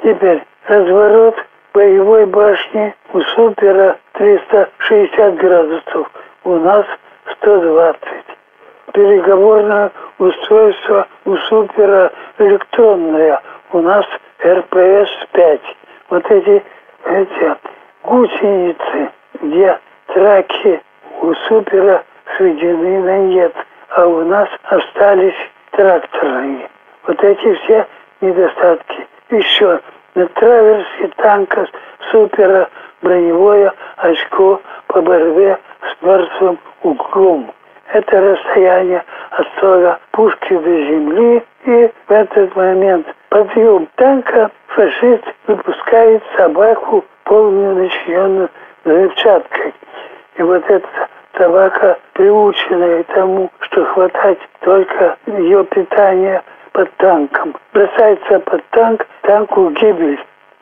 Теперь 0.02 0.42
разворот 0.66 1.36
боевой 1.72 2.26
башни 2.26 2.94
у 3.12 3.20
Супера 3.20 3.98
360 4.12 5.36
градусов, 5.36 6.10
у 6.44 6.54
нас 6.56 6.86
120. 7.38 8.00
Переговорное 8.92 9.92
устройство 10.18 11.06
у 11.24 11.36
Супера 11.36 12.12
электронное, 12.38 13.40
у 13.72 13.80
нас 13.80 14.06
РПС-5. 14.42 15.60
Вот 16.10 16.30
эти, 16.30 16.62
эти 17.04 17.56
гусеницы, 18.02 19.10
где 19.42 19.78
траки 20.06 20.82
у 21.20 21.34
Супера 21.34 22.04
сведены 22.36 23.02
на 23.02 23.18
нет, 23.18 23.54
а 23.90 24.06
у 24.06 24.24
нас 24.24 24.48
остались 24.64 25.34
тракторные. 25.72 26.68
Вот 27.06 27.22
эти 27.22 27.54
все 27.54 27.86
недостатки. 28.20 29.06
Еще 29.30 29.80
на 30.18 30.26
траверсе 30.26 31.08
танка 31.16 31.68
супера 32.10 32.68
броневое 33.02 33.72
очко 33.98 34.60
по 34.88 35.00
борьбе 35.00 35.56
с 35.80 36.02
мертвым 36.04 36.58
углом. 36.82 37.52
Это 37.92 38.20
расстояние 38.20 39.04
от 39.30 39.46
ствола 39.56 40.00
пушки 40.10 40.58
до 40.58 40.82
земли, 40.86 41.44
и 41.66 41.90
в 42.08 42.10
этот 42.10 42.56
момент 42.56 43.06
подъем 43.28 43.88
танка 43.94 44.50
фашист 44.66 45.22
выпускает 45.46 46.22
собаку, 46.36 47.04
полную 47.22 47.76
начиненную 47.76 48.48
взрывчаткой. 48.84 49.72
И 50.36 50.42
вот 50.42 50.68
эта 50.68 50.88
собака, 51.36 51.96
приученная 52.14 53.04
к 53.04 53.06
тому, 53.14 53.50
что 53.60 53.84
хватать 53.84 54.40
только 54.62 55.16
ее 55.28 55.64
питание 55.66 56.42
под 56.78 56.96
танком. 56.98 57.56
Бросается 57.72 58.38
под 58.38 58.64
танк, 58.70 59.04
танку 59.22 59.68
гибель. 59.70 60.16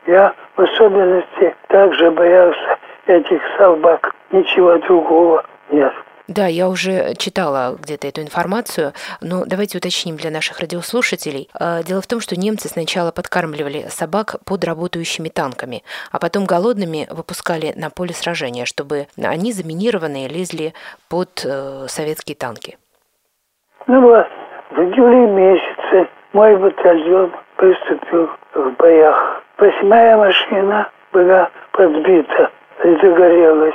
Я 0.07 0.35
в 0.57 0.63
особенности 0.63 1.55
также 1.69 2.11
боялся 2.11 2.79
этих 3.07 3.43
собак. 3.59 4.15
Ничего 4.31 4.79
другого 4.79 5.45
нет. 5.71 5.93
Да, 6.27 6.47
я 6.47 6.71
уже 6.71 7.15
читала 7.17 7.77
где-то 7.79 8.09
эту 8.09 8.23
информацию, 8.23 8.95
но 9.21 9.45
давайте 9.45 9.77
уточним 9.77 10.17
для 10.17 10.31
наших 10.31 10.59
радиослушателей. 10.61 11.51
А, 11.53 11.83
дело 11.83 12.01
в 12.01 12.07
том, 12.07 12.21
что 12.21 12.35
немцы 12.35 12.69
сначала 12.69 13.13
подкармливали 13.13 13.85
собак 13.91 14.37
под 14.47 14.65
работающими 14.65 15.29
танками, 15.29 15.85
а 16.13 16.19
потом 16.19 16.47
голодными 16.47 17.07
выпускали 17.11 17.75
на 17.77 17.91
поле 17.91 18.15
сражения, 18.15 18.65
чтобы 18.65 19.07
они 19.23 19.53
заминированные 19.53 20.29
лезли 20.29 20.73
под 21.11 21.45
э, 21.45 21.87
советские 21.89 22.37
танки. 22.37 22.79
Ну 23.87 24.01
вот, 24.01 24.27
в 24.71 24.81
июле 24.81 25.27
месяце 25.27 26.09
мой 26.33 26.57
батальон 26.57 27.33
приступил 27.57 28.31
в 28.55 28.71
боях. 28.73 29.43
Восьмая 29.59 30.17
машина 30.17 30.89
была 31.13 31.51
подбита 31.73 32.51
и 32.85 32.95
загорелась. 32.97 33.75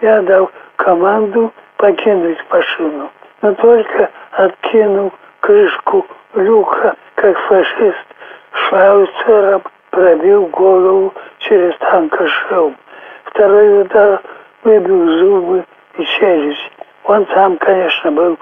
Я 0.00 0.22
дал 0.22 0.50
команду 0.76 1.52
покинуть 1.76 2.38
машину, 2.50 3.10
но 3.42 3.54
только 3.54 4.10
откинул 4.32 5.12
крышку 5.40 6.06
люка, 6.34 6.94
как 7.16 7.38
фашист 7.40 8.06
шауцером 8.52 9.62
пробил 9.90 10.46
голову 10.46 11.12
через 11.38 11.76
танкошлем. 11.78 12.76
Второй 13.24 13.82
удар 13.82 14.20
выбил 14.62 15.18
зубы 15.18 15.64
и 15.96 16.04
челюсть. 16.04 16.72
Он 17.04 17.26
сам, 17.34 17.56
конечно, 17.58 18.12
был 18.12 18.38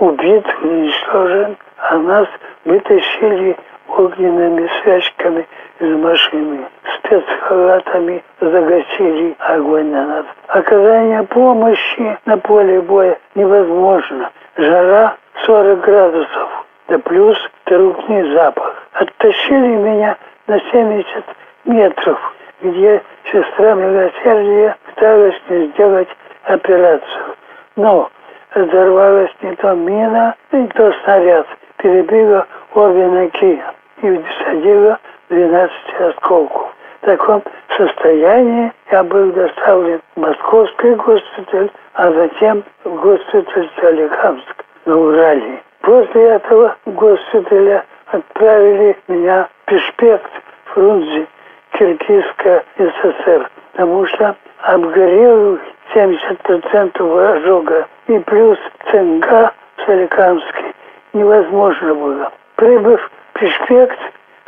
убит, 0.00 0.46
уничтожен, 0.62 1.56
а 1.78 1.96
нас 1.98 2.26
вытащили 2.64 3.56
огненными 3.88 4.68
свечками 4.82 5.46
из 5.78 5.96
машины. 5.96 6.60
Спецхалатами 6.96 8.22
загасили 8.40 9.36
огонь 9.38 9.90
на 9.90 10.06
нас. 10.06 10.26
Оказание 10.48 11.22
помощи 11.24 12.18
на 12.24 12.38
поле 12.38 12.80
боя 12.80 13.18
невозможно. 13.34 14.30
Жара 14.56 15.16
40 15.44 15.80
градусов, 15.80 16.66
да 16.88 16.98
плюс 16.98 17.36
трупный 17.64 18.32
запах. 18.32 18.88
Оттащили 18.92 19.76
меня 19.76 20.16
на 20.46 20.60
70 20.72 21.24
метров, 21.64 22.18
где 22.62 23.02
сестра 23.30 23.74
милосердия 23.74 24.76
пыталась 24.86 25.40
мне 25.48 25.66
сделать 25.68 26.08
операцию. 26.44 27.36
Но 27.76 28.10
взорвалась 28.54 29.34
не 29.42 29.54
то 29.56 29.74
мина, 29.74 30.34
не 30.52 30.66
то 30.68 30.92
снаряд. 31.04 31.46
Перебила 31.78 32.46
обе 32.74 33.06
ноги 33.06 33.62
и 34.02 34.22
всадила 34.22 34.98
12 35.30 35.72
осколков. 36.00 36.74
В 37.00 37.06
таком 37.06 37.42
состоянии 37.76 38.72
я 38.90 39.02
был 39.02 39.32
доставлен 39.32 40.00
в 40.14 40.20
московский 40.20 40.94
госпиталь, 40.96 41.70
а 41.94 42.12
затем 42.12 42.62
в 42.84 42.94
госпиталь 43.00 43.70
Соликамск 43.80 44.64
на 44.84 44.96
Урале. 44.96 45.62
После 45.80 46.22
этого 46.22 46.76
госпиталя 46.84 47.84
отправили 48.06 48.96
меня 49.08 49.48
в 49.62 49.70
Пешпект, 49.70 50.30
Фрунзе, 50.66 51.26
Киргизская 51.72 52.64
ССР, 52.76 53.50
потому 53.72 54.06
что 54.06 54.36
обгорел 54.62 55.58
70% 55.94 57.36
ожога 57.36 57.86
и 58.06 58.18
плюс 58.20 58.58
цинга 58.90 59.52
Соликамский 59.84 60.74
невозможно 61.12 61.94
было. 61.94 62.32
Прибыв 62.56 63.00
в 63.00 63.38
Пешпект 63.38 63.98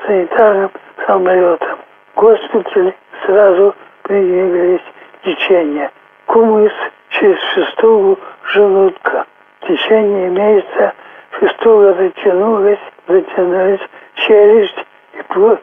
санитарным 0.07 0.71
самолетом, 1.07 1.79
госпиталь 2.15 2.93
сразу 3.25 3.75
приняли 4.03 4.81
лечение. 5.25 5.91
Кумыс 6.27 6.73
через 7.11 7.39
фистулу 7.55 8.19
желудка. 8.45 9.27
Течение 9.67 10.29
месяца 10.31 10.93
фистула 11.39 11.95
затянулась, 11.95 12.79
затянулась 13.07 13.81
челюсть 14.15 14.87
и 15.15 15.23
плоть 15.33 15.61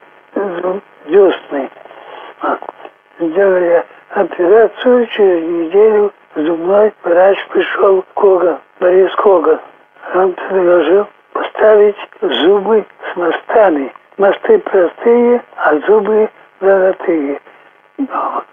десны. 1.05 1.69
Сделали 3.19 3.85
операцию, 4.11 5.07
через 5.07 5.43
неделю 5.43 6.11
зубной 6.35 6.93
врач 7.03 7.37
пришел 7.49 8.03
Коган, 8.15 8.59
Борис 8.79 9.13
Коган. 9.15 9.59
Он 10.15 10.33
предложил 10.33 11.07
поставить 11.33 11.97
зубы 12.21 12.85
с 13.11 13.15
мостами. 13.15 13.93
Мосты 14.17 14.59
простые, 14.59 15.41
а 15.55 15.75
зубы 15.87 16.29
золотые. 16.59 17.39
Но 17.97 18.43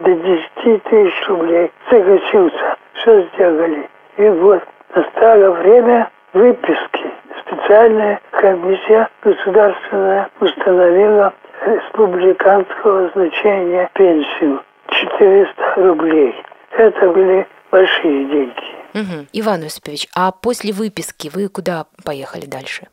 до 0.00 0.14
10 0.14 0.82
тысяч 0.84 1.28
рублей 1.28 1.70
согласился. 1.88 2.76
Все 2.94 3.22
сделали. 3.22 3.88
И 4.16 4.28
вот 4.28 4.62
настало 4.94 5.50
время 5.52 6.10
выписки. 6.32 7.12
Специальная 7.46 8.20
комиссия 8.30 9.08
государственная 9.22 10.28
установила 10.40 11.32
республиканского 11.66 13.10
значения 13.14 13.88
пенсию 13.94 14.60
400 15.00 15.74
рублей. 15.76 16.34
Это 16.72 17.08
были 17.10 17.46
большие 17.70 18.24
деньги. 18.26 18.74
Угу. 18.94 19.26
Иван 19.32 19.64
Осипович, 19.64 20.06
а 20.14 20.30
после 20.30 20.72
выписки 20.72 21.30
вы 21.32 21.48
куда 21.48 21.86
поехали 22.04 22.46
дальше? 22.46 22.86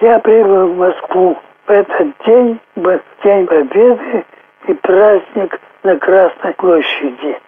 Я 0.00 0.18
прибыл 0.18 0.68
в 0.68 0.76
Москву. 0.76 1.38
В 1.66 1.70
этот 1.70 2.08
день 2.26 2.60
был 2.76 3.00
День 3.24 3.46
Победы 3.46 4.24
и 4.68 4.74
праздник 4.74 5.58
на 5.82 5.96
Красной 5.98 6.52
площади. 6.54 7.38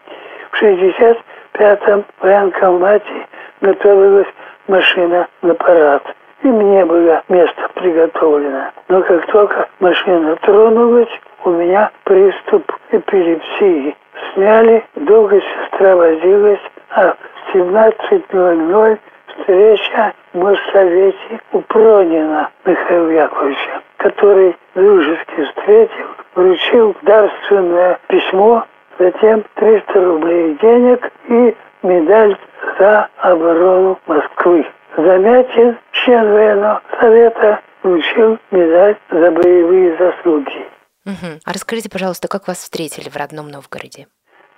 В 0.51 0.63
65-м 0.63 2.05
военкомате 2.21 3.27
готовилась 3.61 4.29
машина 4.67 5.29
на 5.43 5.55
парад. 5.55 6.03
И 6.43 6.47
мне 6.47 6.85
было 6.85 7.23
место 7.29 7.69
приготовлено. 7.75 8.71
Но 8.89 9.03
как 9.03 9.27
только 9.27 9.69
машина 9.81 10.37
тронулась, 10.37 11.11
у 11.45 11.51
меня 11.51 11.91
приступ 12.05 12.73
эпилепсии. 12.91 13.97
Сняли, 14.35 14.85
долго 14.97 15.41
сестра 15.41 15.97
возилась, 15.97 16.61
а 16.91 17.15
в 17.15 17.55
17.00 17.55 18.99
встреча 19.29 20.13
в 20.33 20.39
Моссовете 20.39 21.41
у 21.53 21.61
Пронина 21.63 22.51
Михаила 22.65 23.11
Яковлевича, 23.11 23.83
который 23.99 24.57
дружески 24.75 25.45
встретил, 25.45 26.07
вручил 26.35 26.97
дарственное 27.03 27.99
письмо, 28.09 28.65
затем 28.99 29.45
300 29.55 30.05
рублей 30.05 30.59
денег 30.61 31.11
и 31.29 31.57
медаль 31.83 32.37
за 32.79 33.09
оборону 33.19 33.99
Москвы. 34.07 34.67
Замятин, 34.97 35.77
член 35.93 36.33
военного 36.33 36.83
совета, 37.01 37.61
получил 37.83 38.39
медаль 38.51 38.97
за 39.11 39.31
боевые 39.31 39.97
заслуги. 39.97 40.67
Угу. 41.09 41.41
А 41.47 41.53
расскажите, 41.55 41.89
пожалуйста, 41.89 42.29
как 42.29 42.47
вас 42.47 42.59
встретили 42.59 43.09
в 43.09 43.17
родном 43.17 43.49
Новгороде? 43.49 44.07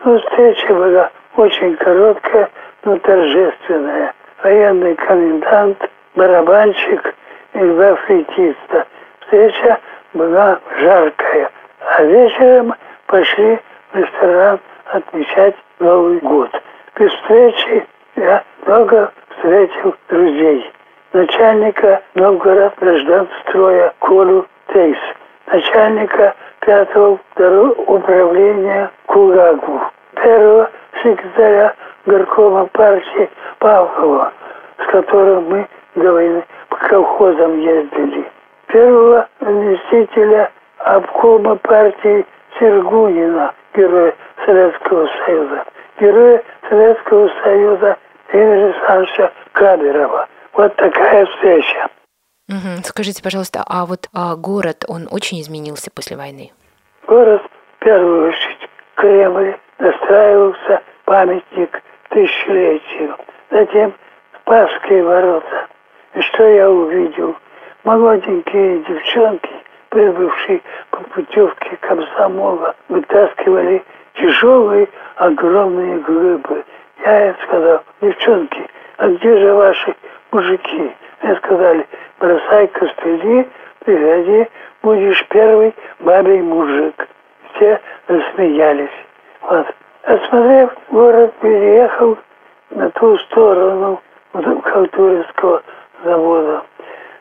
Ну, 0.04 0.18
встреча 0.18 0.74
была 0.74 1.10
очень 1.36 1.76
короткая, 1.76 2.50
но 2.84 2.98
торжественная. 2.98 4.12
Военный 4.42 4.96
комендант, 4.96 5.78
барабанщик 6.16 7.14
и 7.54 7.58
два 7.58 7.94
флейтиста. 7.94 8.86
Встреча 9.20 9.78
была 10.12 10.58
жаркая, 10.80 11.52
а 11.80 12.02
вечером 12.02 12.74
пошли 13.06 13.60
в 13.92 13.96
ресторан 13.96 14.58
отмечать 14.86 15.54
Новый 15.78 16.18
год. 16.18 16.50
При 16.94 17.06
встрече 17.06 17.86
я 18.16 18.42
много 18.66 19.12
встретил 19.36 19.94
друзей. 20.08 20.68
Начальника 21.12 22.02
Новгород 22.14 22.74
гражданстроя 22.78 23.94
Колю 24.00 24.46
Тейс, 24.72 24.98
начальника 25.52 26.34
пятого 26.60 27.18
управления 27.86 28.90
Кулагу, 29.06 29.80
первого 30.14 30.70
секретаря 31.02 31.74
горкома 32.06 32.66
партии 32.66 33.30
Павлова, 33.58 34.32
с 34.78 34.90
которым 34.90 35.48
мы 35.48 35.66
до 35.94 36.12
войны 36.12 36.44
по 36.68 36.76
колхозам 36.76 37.58
ездили, 37.58 38.24
первого 38.66 39.28
заместителя 39.40 40.50
обкома 40.78 41.56
партии 41.56 42.26
Сергунина, 42.58 43.52
героя 43.74 44.14
Советского 44.44 45.08
Союза, 45.24 45.64
героя 45.98 46.42
Советского 46.68 47.30
Союза 47.42 47.96
Игоря 48.32 48.66
Александровича 48.66 49.32
Кадырова. 49.52 50.28
Вот 50.52 50.76
такая 50.76 51.26
встреча. 51.26 51.88
Угу. 52.50 52.82
Скажите, 52.84 53.22
пожалуйста, 53.22 53.64
а 53.66 53.86
вот 53.86 54.08
а 54.12 54.36
город, 54.36 54.84
он 54.88 55.08
очень 55.10 55.40
изменился 55.40 55.90
после 55.90 56.16
войны? 56.16 56.52
Город, 57.06 57.42
в 57.78 57.84
первую 57.84 58.28
очередь, 58.28 58.68
Кремль, 58.96 59.56
настраивался 59.78 60.82
памятник 61.04 61.82
тысячелетию. 62.10 63.16
Затем 63.50 63.94
Спасские 64.42 65.04
ворота. 65.04 65.68
И 66.14 66.20
что 66.20 66.42
я 66.44 66.68
увидел? 66.68 67.36
молоденькие 67.84 68.80
девчонки, 68.80 69.50
прибывшие 69.88 70.60
по 70.90 71.00
путевке 71.04 71.76
комсомола, 71.80 72.74
вытаскивали 72.88 73.82
тяжелые 74.14 74.88
огромные 75.16 75.98
глыбы. 76.00 76.64
Я 77.04 77.28
им 77.28 77.36
сказал, 77.44 77.82
девчонки, 78.00 78.66
а 78.98 79.08
где 79.08 79.38
же 79.38 79.54
ваши 79.54 79.94
мужики? 80.32 80.92
Мне 81.22 81.36
сказали, 81.36 81.86
бросай 82.18 82.66
костыли, 82.68 83.48
приходи, 83.84 84.48
будешь 84.82 85.26
первый 85.28 85.74
бабий 86.00 86.40
мужик. 86.40 87.08
Все 87.54 87.80
рассмеялись. 88.08 88.88
Вот. 89.42 89.66
Осмотрев 90.04 90.70
город, 90.90 91.34
переехал 91.42 92.16
на 92.70 92.90
ту 92.90 93.18
сторону 93.18 94.00
Калтуринского 94.32 95.62
завода. 96.04 96.62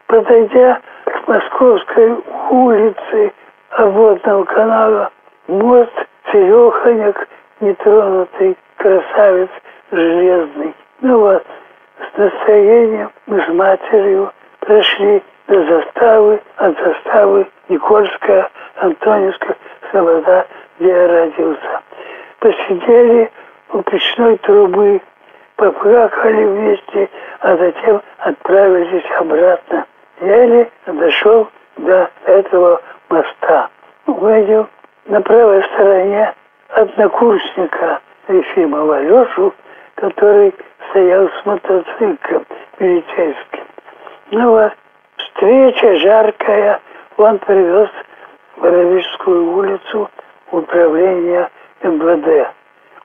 Подойдя 0.07 0.79
к 1.05 1.27
Московской 1.27 2.15
улице 2.51 3.33
обводного 3.71 4.43
канала, 4.45 5.11
мост 5.47 5.93
Сереханек, 6.31 7.27
нетронутый 7.59 8.57
красавец 8.77 9.49
железный. 9.91 10.73
Ну 11.01 11.19
вот, 11.19 11.45
с 11.99 12.17
настроением 12.17 13.11
мы 13.27 13.41
с 13.41 13.47
матерью 13.49 14.31
прошли 14.59 15.21
до 15.47 15.63
заставы, 15.65 16.39
от 16.57 16.77
заставы 16.79 17.47
Никольская, 17.67 18.49
Антоневская, 18.75 19.55
Слобода, 19.91 20.45
где 20.79 20.89
я 20.89 21.07
родился. 21.07 21.81
Посидели 22.39 23.31
у 23.73 23.81
печной 23.81 24.37
трубы, 24.37 25.01
поплакали 25.55 26.45
вместе, 26.45 27.09
а 27.41 27.57
затем 27.57 28.01
отправились 28.19 29.11
обратно. 29.19 29.85
Еле 30.21 30.69
дошел 30.85 31.49
до 31.77 32.09
этого 32.25 32.81
моста. 33.09 33.69
Увидел 34.05 34.67
на 35.05 35.21
правой 35.21 35.63
стороне 35.73 36.33
однокурсника 36.69 37.99
Ефимова 38.27 39.01
Лешу, 39.01 39.53
который 39.95 40.53
стоял 40.89 41.29
с 41.29 41.45
мотоциклом 41.45 42.45
милицейским. 42.79 43.63
Ну 44.31 44.51
вот, 44.51 44.73
встреча 45.17 45.95
жаркая, 45.97 46.79
он 47.17 47.37
привез 47.39 47.89
в 48.55 48.61
Боровическую 48.61 49.51
улицу 49.53 50.09
управление 50.51 51.49
МВД. 51.81 52.51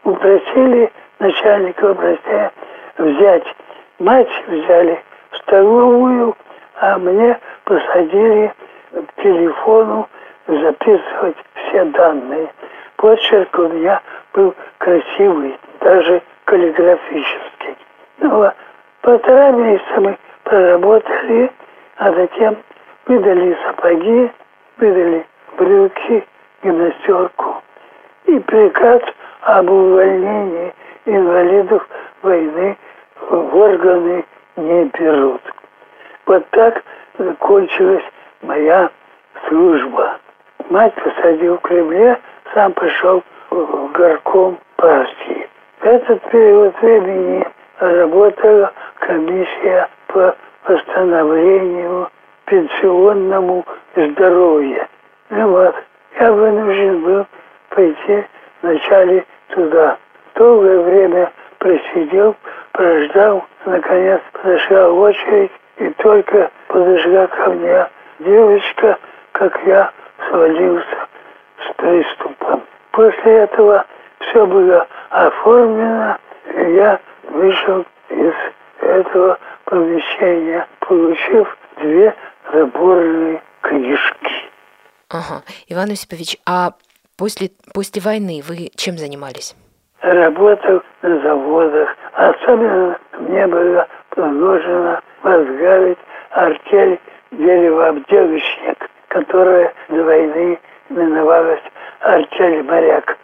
Упросили 0.03 0.92
начальника 1.18 1.90
областя 1.90 2.53
взять. 2.99 3.47
Мать 4.01 4.29
взяли 4.49 5.01
в 5.31 5.37
столовую, 5.38 6.37
а 6.81 6.99
мне 6.99 7.38
посадили 7.64 8.53
к 8.90 9.23
телефону 9.23 10.09
записывать 10.49 11.37
все 11.55 11.85
данные. 11.85 12.53
Почерк 12.97 13.57
у 13.59 13.68
меня 13.68 14.03
был 14.33 14.55
красивый, 14.79 15.57
даже 15.81 16.23
каллиграфический. 16.44 17.76
Ну, 18.18 18.50
полтора 19.02 19.50
месяца 19.52 20.00
мы 20.00 20.18
проработали, 20.44 21.50
а 21.96 22.12
затем 22.12 22.57
выдали 23.07 23.57
сапоги, 23.66 24.30
выдали 24.78 25.26
брюки, 25.59 26.26
гимнастерку 26.62 27.62
и 28.26 28.38
приказ 28.40 29.02
об 29.42 29.70
увольнении 29.70 30.72
инвалидов 31.07 31.87
войны 32.22 32.76
в 33.20 33.57
органы 33.57 34.24
не 34.57 34.85
берут. 34.87 35.42
Вот 36.26 36.48
так 36.50 36.83
закончилась 37.18 38.04
моя 38.42 38.90
служба. 39.48 40.18
Мать 40.70 40.94
посадил 40.94 41.59
в 41.59 41.61
Кремле, 41.61 42.18
сам 42.54 42.72
пошел 42.72 43.22
в 43.50 43.92
горком 43.92 44.59
партии. 44.76 45.43
Этот 45.85 46.23
период 46.31 46.75
времени 46.81 47.47
работала 47.79 48.73
комиссия 49.01 49.87
по 50.07 50.35
восстановлению 50.66 52.09
пенсионному 52.47 53.66
здоровья. 53.94 54.88
Ну 55.29 55.47
вот, 55.51 55.75
я 56.18 56.33
вынужден 56.33 57.03
был 57.03 57.27
пойти 57.68 58.25
вначале 58.62 59.27
туда. 59.49 59.99
Долгое 60.37 60.81
время 60.81 61.31
просидел, 61.59 62.35
прождал, 62.73 63.44
наконец 63.66 64.23
подошла 64.33 64.88
очередь, 64.88 65.53
и 65.77 65.90
только 65.99 66.51
подошла 66.68 67.27
ко 67.27 67.51
мне 67.51 67.87
девочка, 68.20 68.99
как 69.33 69.61
я 69.66 69.90
свалился 70.31 71.09
с 71.59 71.75
приступом. 71.77 72.62
После 72.92 73.33
этого 73.40 73.85
все 74.28 74.46
было 74.46 74.87
оформлено, 75.10 76.18
и 76.56 76.74
я 76.74 77.00
вышел 77.30 77.84
из 78.10 78.34
этого 78.80 79.38
помещения, 79.64 80.66
получив 80.80 81.56
две 81.78 82.14
заборные 82.52 83.42
книжки. 83.62 84.50
Ага. 85.10 85.42
Иван 85.68 85.90
Осипович, 85.90 86.38
а 86.46 86.72
после, 87.16 87.50
после 87.72 88.02
войны 88.02 88.42
вы 88.46 88.70
чем 88.76 88.98
занимались? 88.98 89.54
Работал 90.00 90.82
на 91.02 91.20
заводах. 91.20 91.96
Особенно 92.12 92.98
мне 93.18 93.46
было 93.46 93.88
предложено 94.10 95.00
возглавить 95.22 95.98
артель 96.30 97.00
деревообделочник, 97.30 98.90
которая 99.08 99.72
до 99.88 100.04
войны 100.04 100.58
именовалась 100.90 101.62
артель 102.00 102.62
моряк, 102.62 103.16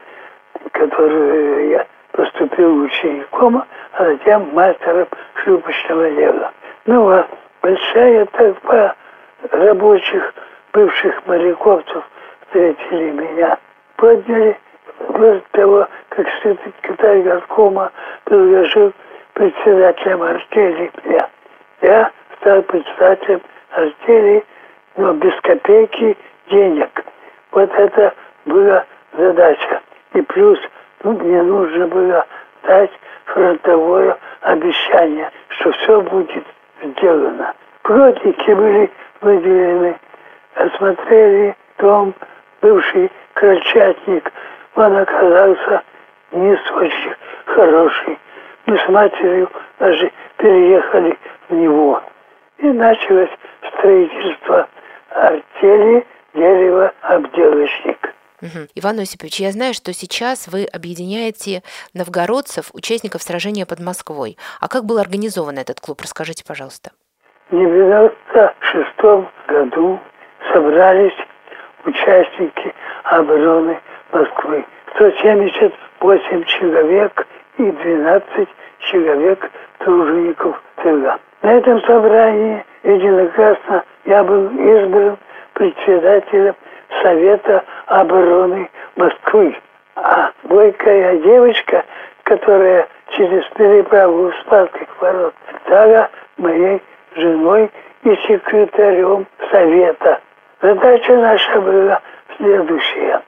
которую 0.72 1.70
я 1.70 1.86
поступил 2.12 2.82
учеником, 2.82 3.64
а 3.92 4.04
затем 4.04 4.52
мастером 4.52 5.08
шлюпочного 5.34 6.10
дела. 6.10 6.52
Ну 6.86 7.02
вот, 7.04 7.26
большая 7.62 8.26
толпа 8.26 8.94
рабочих, 9.50 10.34
бывших 10.72 11.26
морековцев 11.26 12.04
встретили 12.46 13.10
меня, 13.10 13.58
подняли 13.96 14.56
после 15.08 15.42
того, 15.52 15.88
как 16.10 16.28
секретарь 16.42 17.22
горкома 17.22 17.92
предложил 18.24 18.92
председателем 19.34 20.22
артели 20.22 20.90
меня. 21.04 21.28
Я 21.82 22.10
стал 22.40 22.62
председателем 22.62 23.40
артели, 23.70 24.44
но 24.96 25.12
без 25.14 25.34
копейки 25.42 26.16
денег. 26.50 27.04
Вот 27.52 27.72
это 27.74 28.14
была 28.44 28.84
задача. 29.16 29.80
И 30.14 30.22
плюс 30.22 30.58
ну, 31.02 31.12
мне 31.12 31.42
нужно 31.42 31.86
было 31.86 32.26
дать 32.64 32.90
фронтовое 33.26 34.16
обещание, 34.42 35.30
что 35.48 35.72
все 35.72 36.00
будет 36.00 36.44
сделано. 36.82 37.54
Плотники 37.82 38.50
были 38.50 38.90
выделены, 39.20 39.96
осмотрели 40.54 41.56
дом, 41.78 42.14
бывший 42.60 43.10
крольчатник. 43.34 44.30
Он 44.74 44.96
оказался 44.96 45.82
не 46.32 46.52
очень 46.52 47.14
хороший. 47.46 48.18
Мы 48.66 48.78
с 48.78 48.88
матерью 48.88 49.50
даже 49.78 50.12
переехали 50.36 51.18
в 51.48 51.54
него. 51.54 52.02
И 52.58 52.66
началось 52.66 53.30
строительство 53.68 54.68
артели 55.10 56.06
дерево-обделочник. 56.34 58.14
Угу. 58.42 58.68
Иван 58.74 58.98
Осипович, 59.00 59.40
я 59.40 59.52
знаю, 59.52 59.74
что 59.74 59.92
сейчас 59.92 60.48
вы 60.48 60.64
объединяете 60.64 61.62
новгородцев, 61.94 62.70
участников 62.72 63.22
сражения 63.22 63.66
под 63.66 63.80
Москвой. 63.80 64.36
А 64.60 64.68
как 64.68 64.84
был 64.84 64.98
организован 64.98 65.58
этот 65.58 65.80
клуб? 65.80 66.00
Расскажите, 66.02 66.44
пожалуйста. 66.46 66.90
В 67.50 67.54
1996 67.54 69.28
году 69.48 70.00
собрались 70.52 71.16
участники 71.84 72.74
обороны 73.04 73.78
Москвы. 74.12 74.64
178 74.94 76.44
человек 76.44 77.26
и 77.58 77.62
12 77.62 78.48
человек 78.80 79.50
тружеников 79.78 80.62
тыла. 80.82 81.18
На 81.42 81.52
этом 81.52 81.80
собрании 81.82 82.64
единогласно 82.82 83.84
я 84.04 84.22
был 84.24 84.46
избран 84.46 85.18
председателем 85.54 86.54
Совета 87.02 87.64
обороны 87.90 88.70
Москвы. 88.96 89.56
А 89.96 90.30
бойкая 90.44 91.18
девочка, 91.18 91.84
которая 92.22 92.88
через 93.10 93.44
переправу 93.56 94.32
Спасских 94.42 94.88
ворот 95.00 95.34
стала 95.64 96.08
моей 96.38 96.80
женой 97.16 97.70
и 98.04 98.16
секретарем 98.26 99.26
Совета. 99.50 100.20
Задача 100.62 101.16
наша 101.16 101.60
была 101.60 102.00
следующая. 102.36 103.22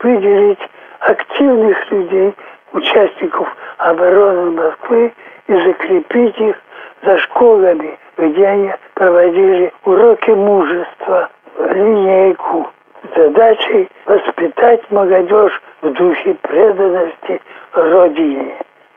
Выделить 0.00 0.58
активных 0.98 1.90
людей, 1.92 2.34
участников 2.72 3.48
обороны 3.78 4.50
Москвы 4.50 5.12
и 5.46 5.54
закрепить 5.54 6.38
их 6.38 6.56
за 7.04 7.16
школами, 7.18 7.98
где 8.18 8.46
они 8.46 8.74
проводили 8.94 9.72
уроки 9.84 10.30
мужества, 10.30 11.30
линейку, 11.58 12.70
задачей 13.14 13.88
воспитать 14.06 14.90
молодежь 14.90 15.60
в 15.82 15.92
духе 15.92 16.34
преданности 16.42 17.40
Родине. 17.72 18.54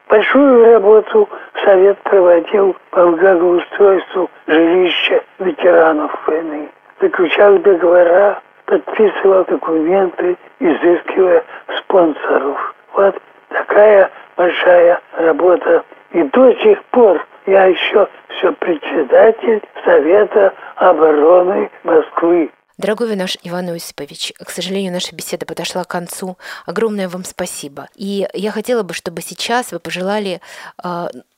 Большую 0.09 0.73
работу 0.73 1.29
Совет 1.63 1.97
проводил 2.03 2.75
по 2.91 3.07
благоустройству 3.07 4.29
жилища 4.47 5.23
ветеранов 5.39 6.11
войны, 6.27 6.69
заключал 7.01 7.57
договора, 7.59 8.41
подписывал 8.65 9.45
документы, 9.45 10.37
изыскивая 10.59 11.43
спонсоров. 11.77 12.75
Вот 12.93 13.19
такая 13.49 14.11
большая 14.35 14.99
работа. 15.17 15.83
И 16.11 16.21
до 16.23 16.53
сих 16.55 16.83
пор 16.85 17.25
я 17.45 17.65
еще 17.65 18.07
все 18.29 18.51
председатель 18.53 19.61
Совета 19.83 20.53
обороны 20.75 21.69
Москвы. 21.83 22.51
Дорогой 22.83 23.15
наш 23.15 23.37
Иван 23.45 23.69
Осипович, 23.69 24.33
к 24.45 24.49
сожалению, 24.49 24.91
наша 24.91 25.15
беседа 25.15 25.45
подошла 25.45 25.85
к 25.85 25.87
концу. 25.87 26.35
Огромное 26.65 27.07
вам 27.07 27.23
спасибо. 27.23 27.87
И 27.95 28.27
я 28.33 28.51
хотела 28.51 28.83
бы, 28.83 28.93
чтобы 28.93 29.21
сейчас 29.21 29.71
вы 29.71 29.79
пожелали, 29.79 30.41
э, 30.83 30.87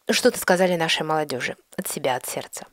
что-то 0.09 0.39
сказали 0.39 0.75
нашей 0.75 1.03
молодежи 1.03 1.53
от 1.77 1.85
себя, 1.85 2.15
от 2.15 2.25
сердца. 2.25 2.65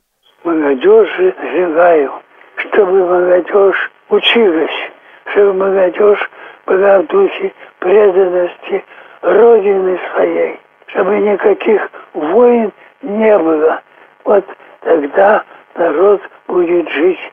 Молодежи 0.43 1.35
желаю, 1.53 2.13
чтобы 2.55 3.05
молодежь 3.05 3.91
училась, 4.09 4.77
чтобы 5.31 5.53
молодежь 5.53 6.31
была 6.65 6.97
в 7.01 7.07
духе 7.09 7.53
преданности 7.77 8.83
Родины 9.21 9.99
своей, 10.15 10.59
чтобы 10.87 11.19
никаких 11.19 11.91
войн 12.15 12.73
не 13.03 13.37
было. 13.37 13.83
Вот 14.23 14.45
тогда 14.81 15.43
народ 15.75 16.21
будет 16.47 16.89
жить 16.89 17.32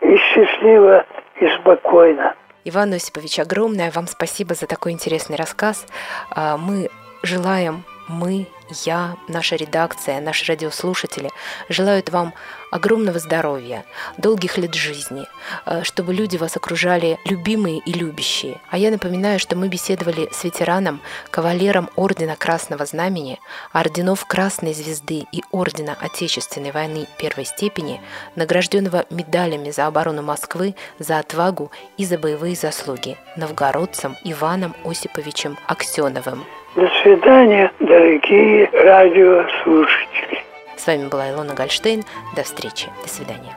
и 0.00 0.16
счастливо, 0.16 1.04
и 1.40 1.48
спокойно. 1.60 2.34
Иван 2.64 2.92
Осипович, 2.92 3.38
огромное 3.38 3.90
вам 3.90 4.06
спасибо 4.06 4.54
за 4.54 4.66
такой 4.66 4.92
интересный 4.92 5.36
рассказ. 5.36 5.86
А, 6.30 6.56
мы 6.56 6.90
желаем, 7.22 7.84
мы, 8.10 8.46
я, 8.84 9.16
наша 9.28 9.56
редакция, 9.56 10.20
наши 10.20 10.44
радиослушатели 10.46 11.30
желают 11.68 12.10
вам 12.10 12.34
огромного 12.70 13.18
здоровья, 13.18 13.84
долгих 14.16 14.58
лет 14.58 14.74
жизни, 14.74 15.26
э, 15.66 15.82
чтобы 15.82 16.14
люди 16.14 16.36
вас 16.36 16.56
окружали 16.56 17.18
любимые 17.24 17.78
и 17.78 17.92
любящие. 17.92 18.60
А 18.70 18.78
я 18.78 18.90
напоминаю, 18.90 19.38
что 19.38 19.56
мы 19.56 19.68
беседовали 19.68 20.28
с 20.32 20.44
ветераном, 20.44 21.00
кавалером 21.30 21.90
Ордена 21.96 22.36
Красного 22.36 22.86
Знамени, 22.86 23.40
орденов 23.72 24.24
Красной 24.26 24.74
Звезды 24.74 25.26
и 25.32 25.42
Ордена 25.50 25.96
Отечественной 26.00 26.70
войны 26.72 27.06
первой 27.18 27.44
степени, 27.44 28.00
награжденного 28.36 29.06
медалями 29.10 29.70
за 29.70 29.86
оборону 29.86 30.22
Москвы, 30.22 30.74
за 30.98 31.18
отвагу 31.18 31.70
и 31.96 32.04
за 32.04 32.18
боевые 32.18 32.54
заслуги, 32.54 33.16
новгородцем 33.36 34.16
Иваном 34.24 34.74
Осиповичем 34.84 35.58
Аксеновым. 35.66 36.44
До 36.76 36.88
свидания, 37.02 37.72
дорогие 37.80 38.70
радиослушатели. 38.72 40.44
С 40.76 40.86
вами 40.86 41.08
была 41.08 41.28
Илона 41.30 41.52
Гольштейн. 41.52 42.04
До 42.36 42.44
встречи. 42.44 42.86
До 43.02 43.08
свидания. 43.08 43.56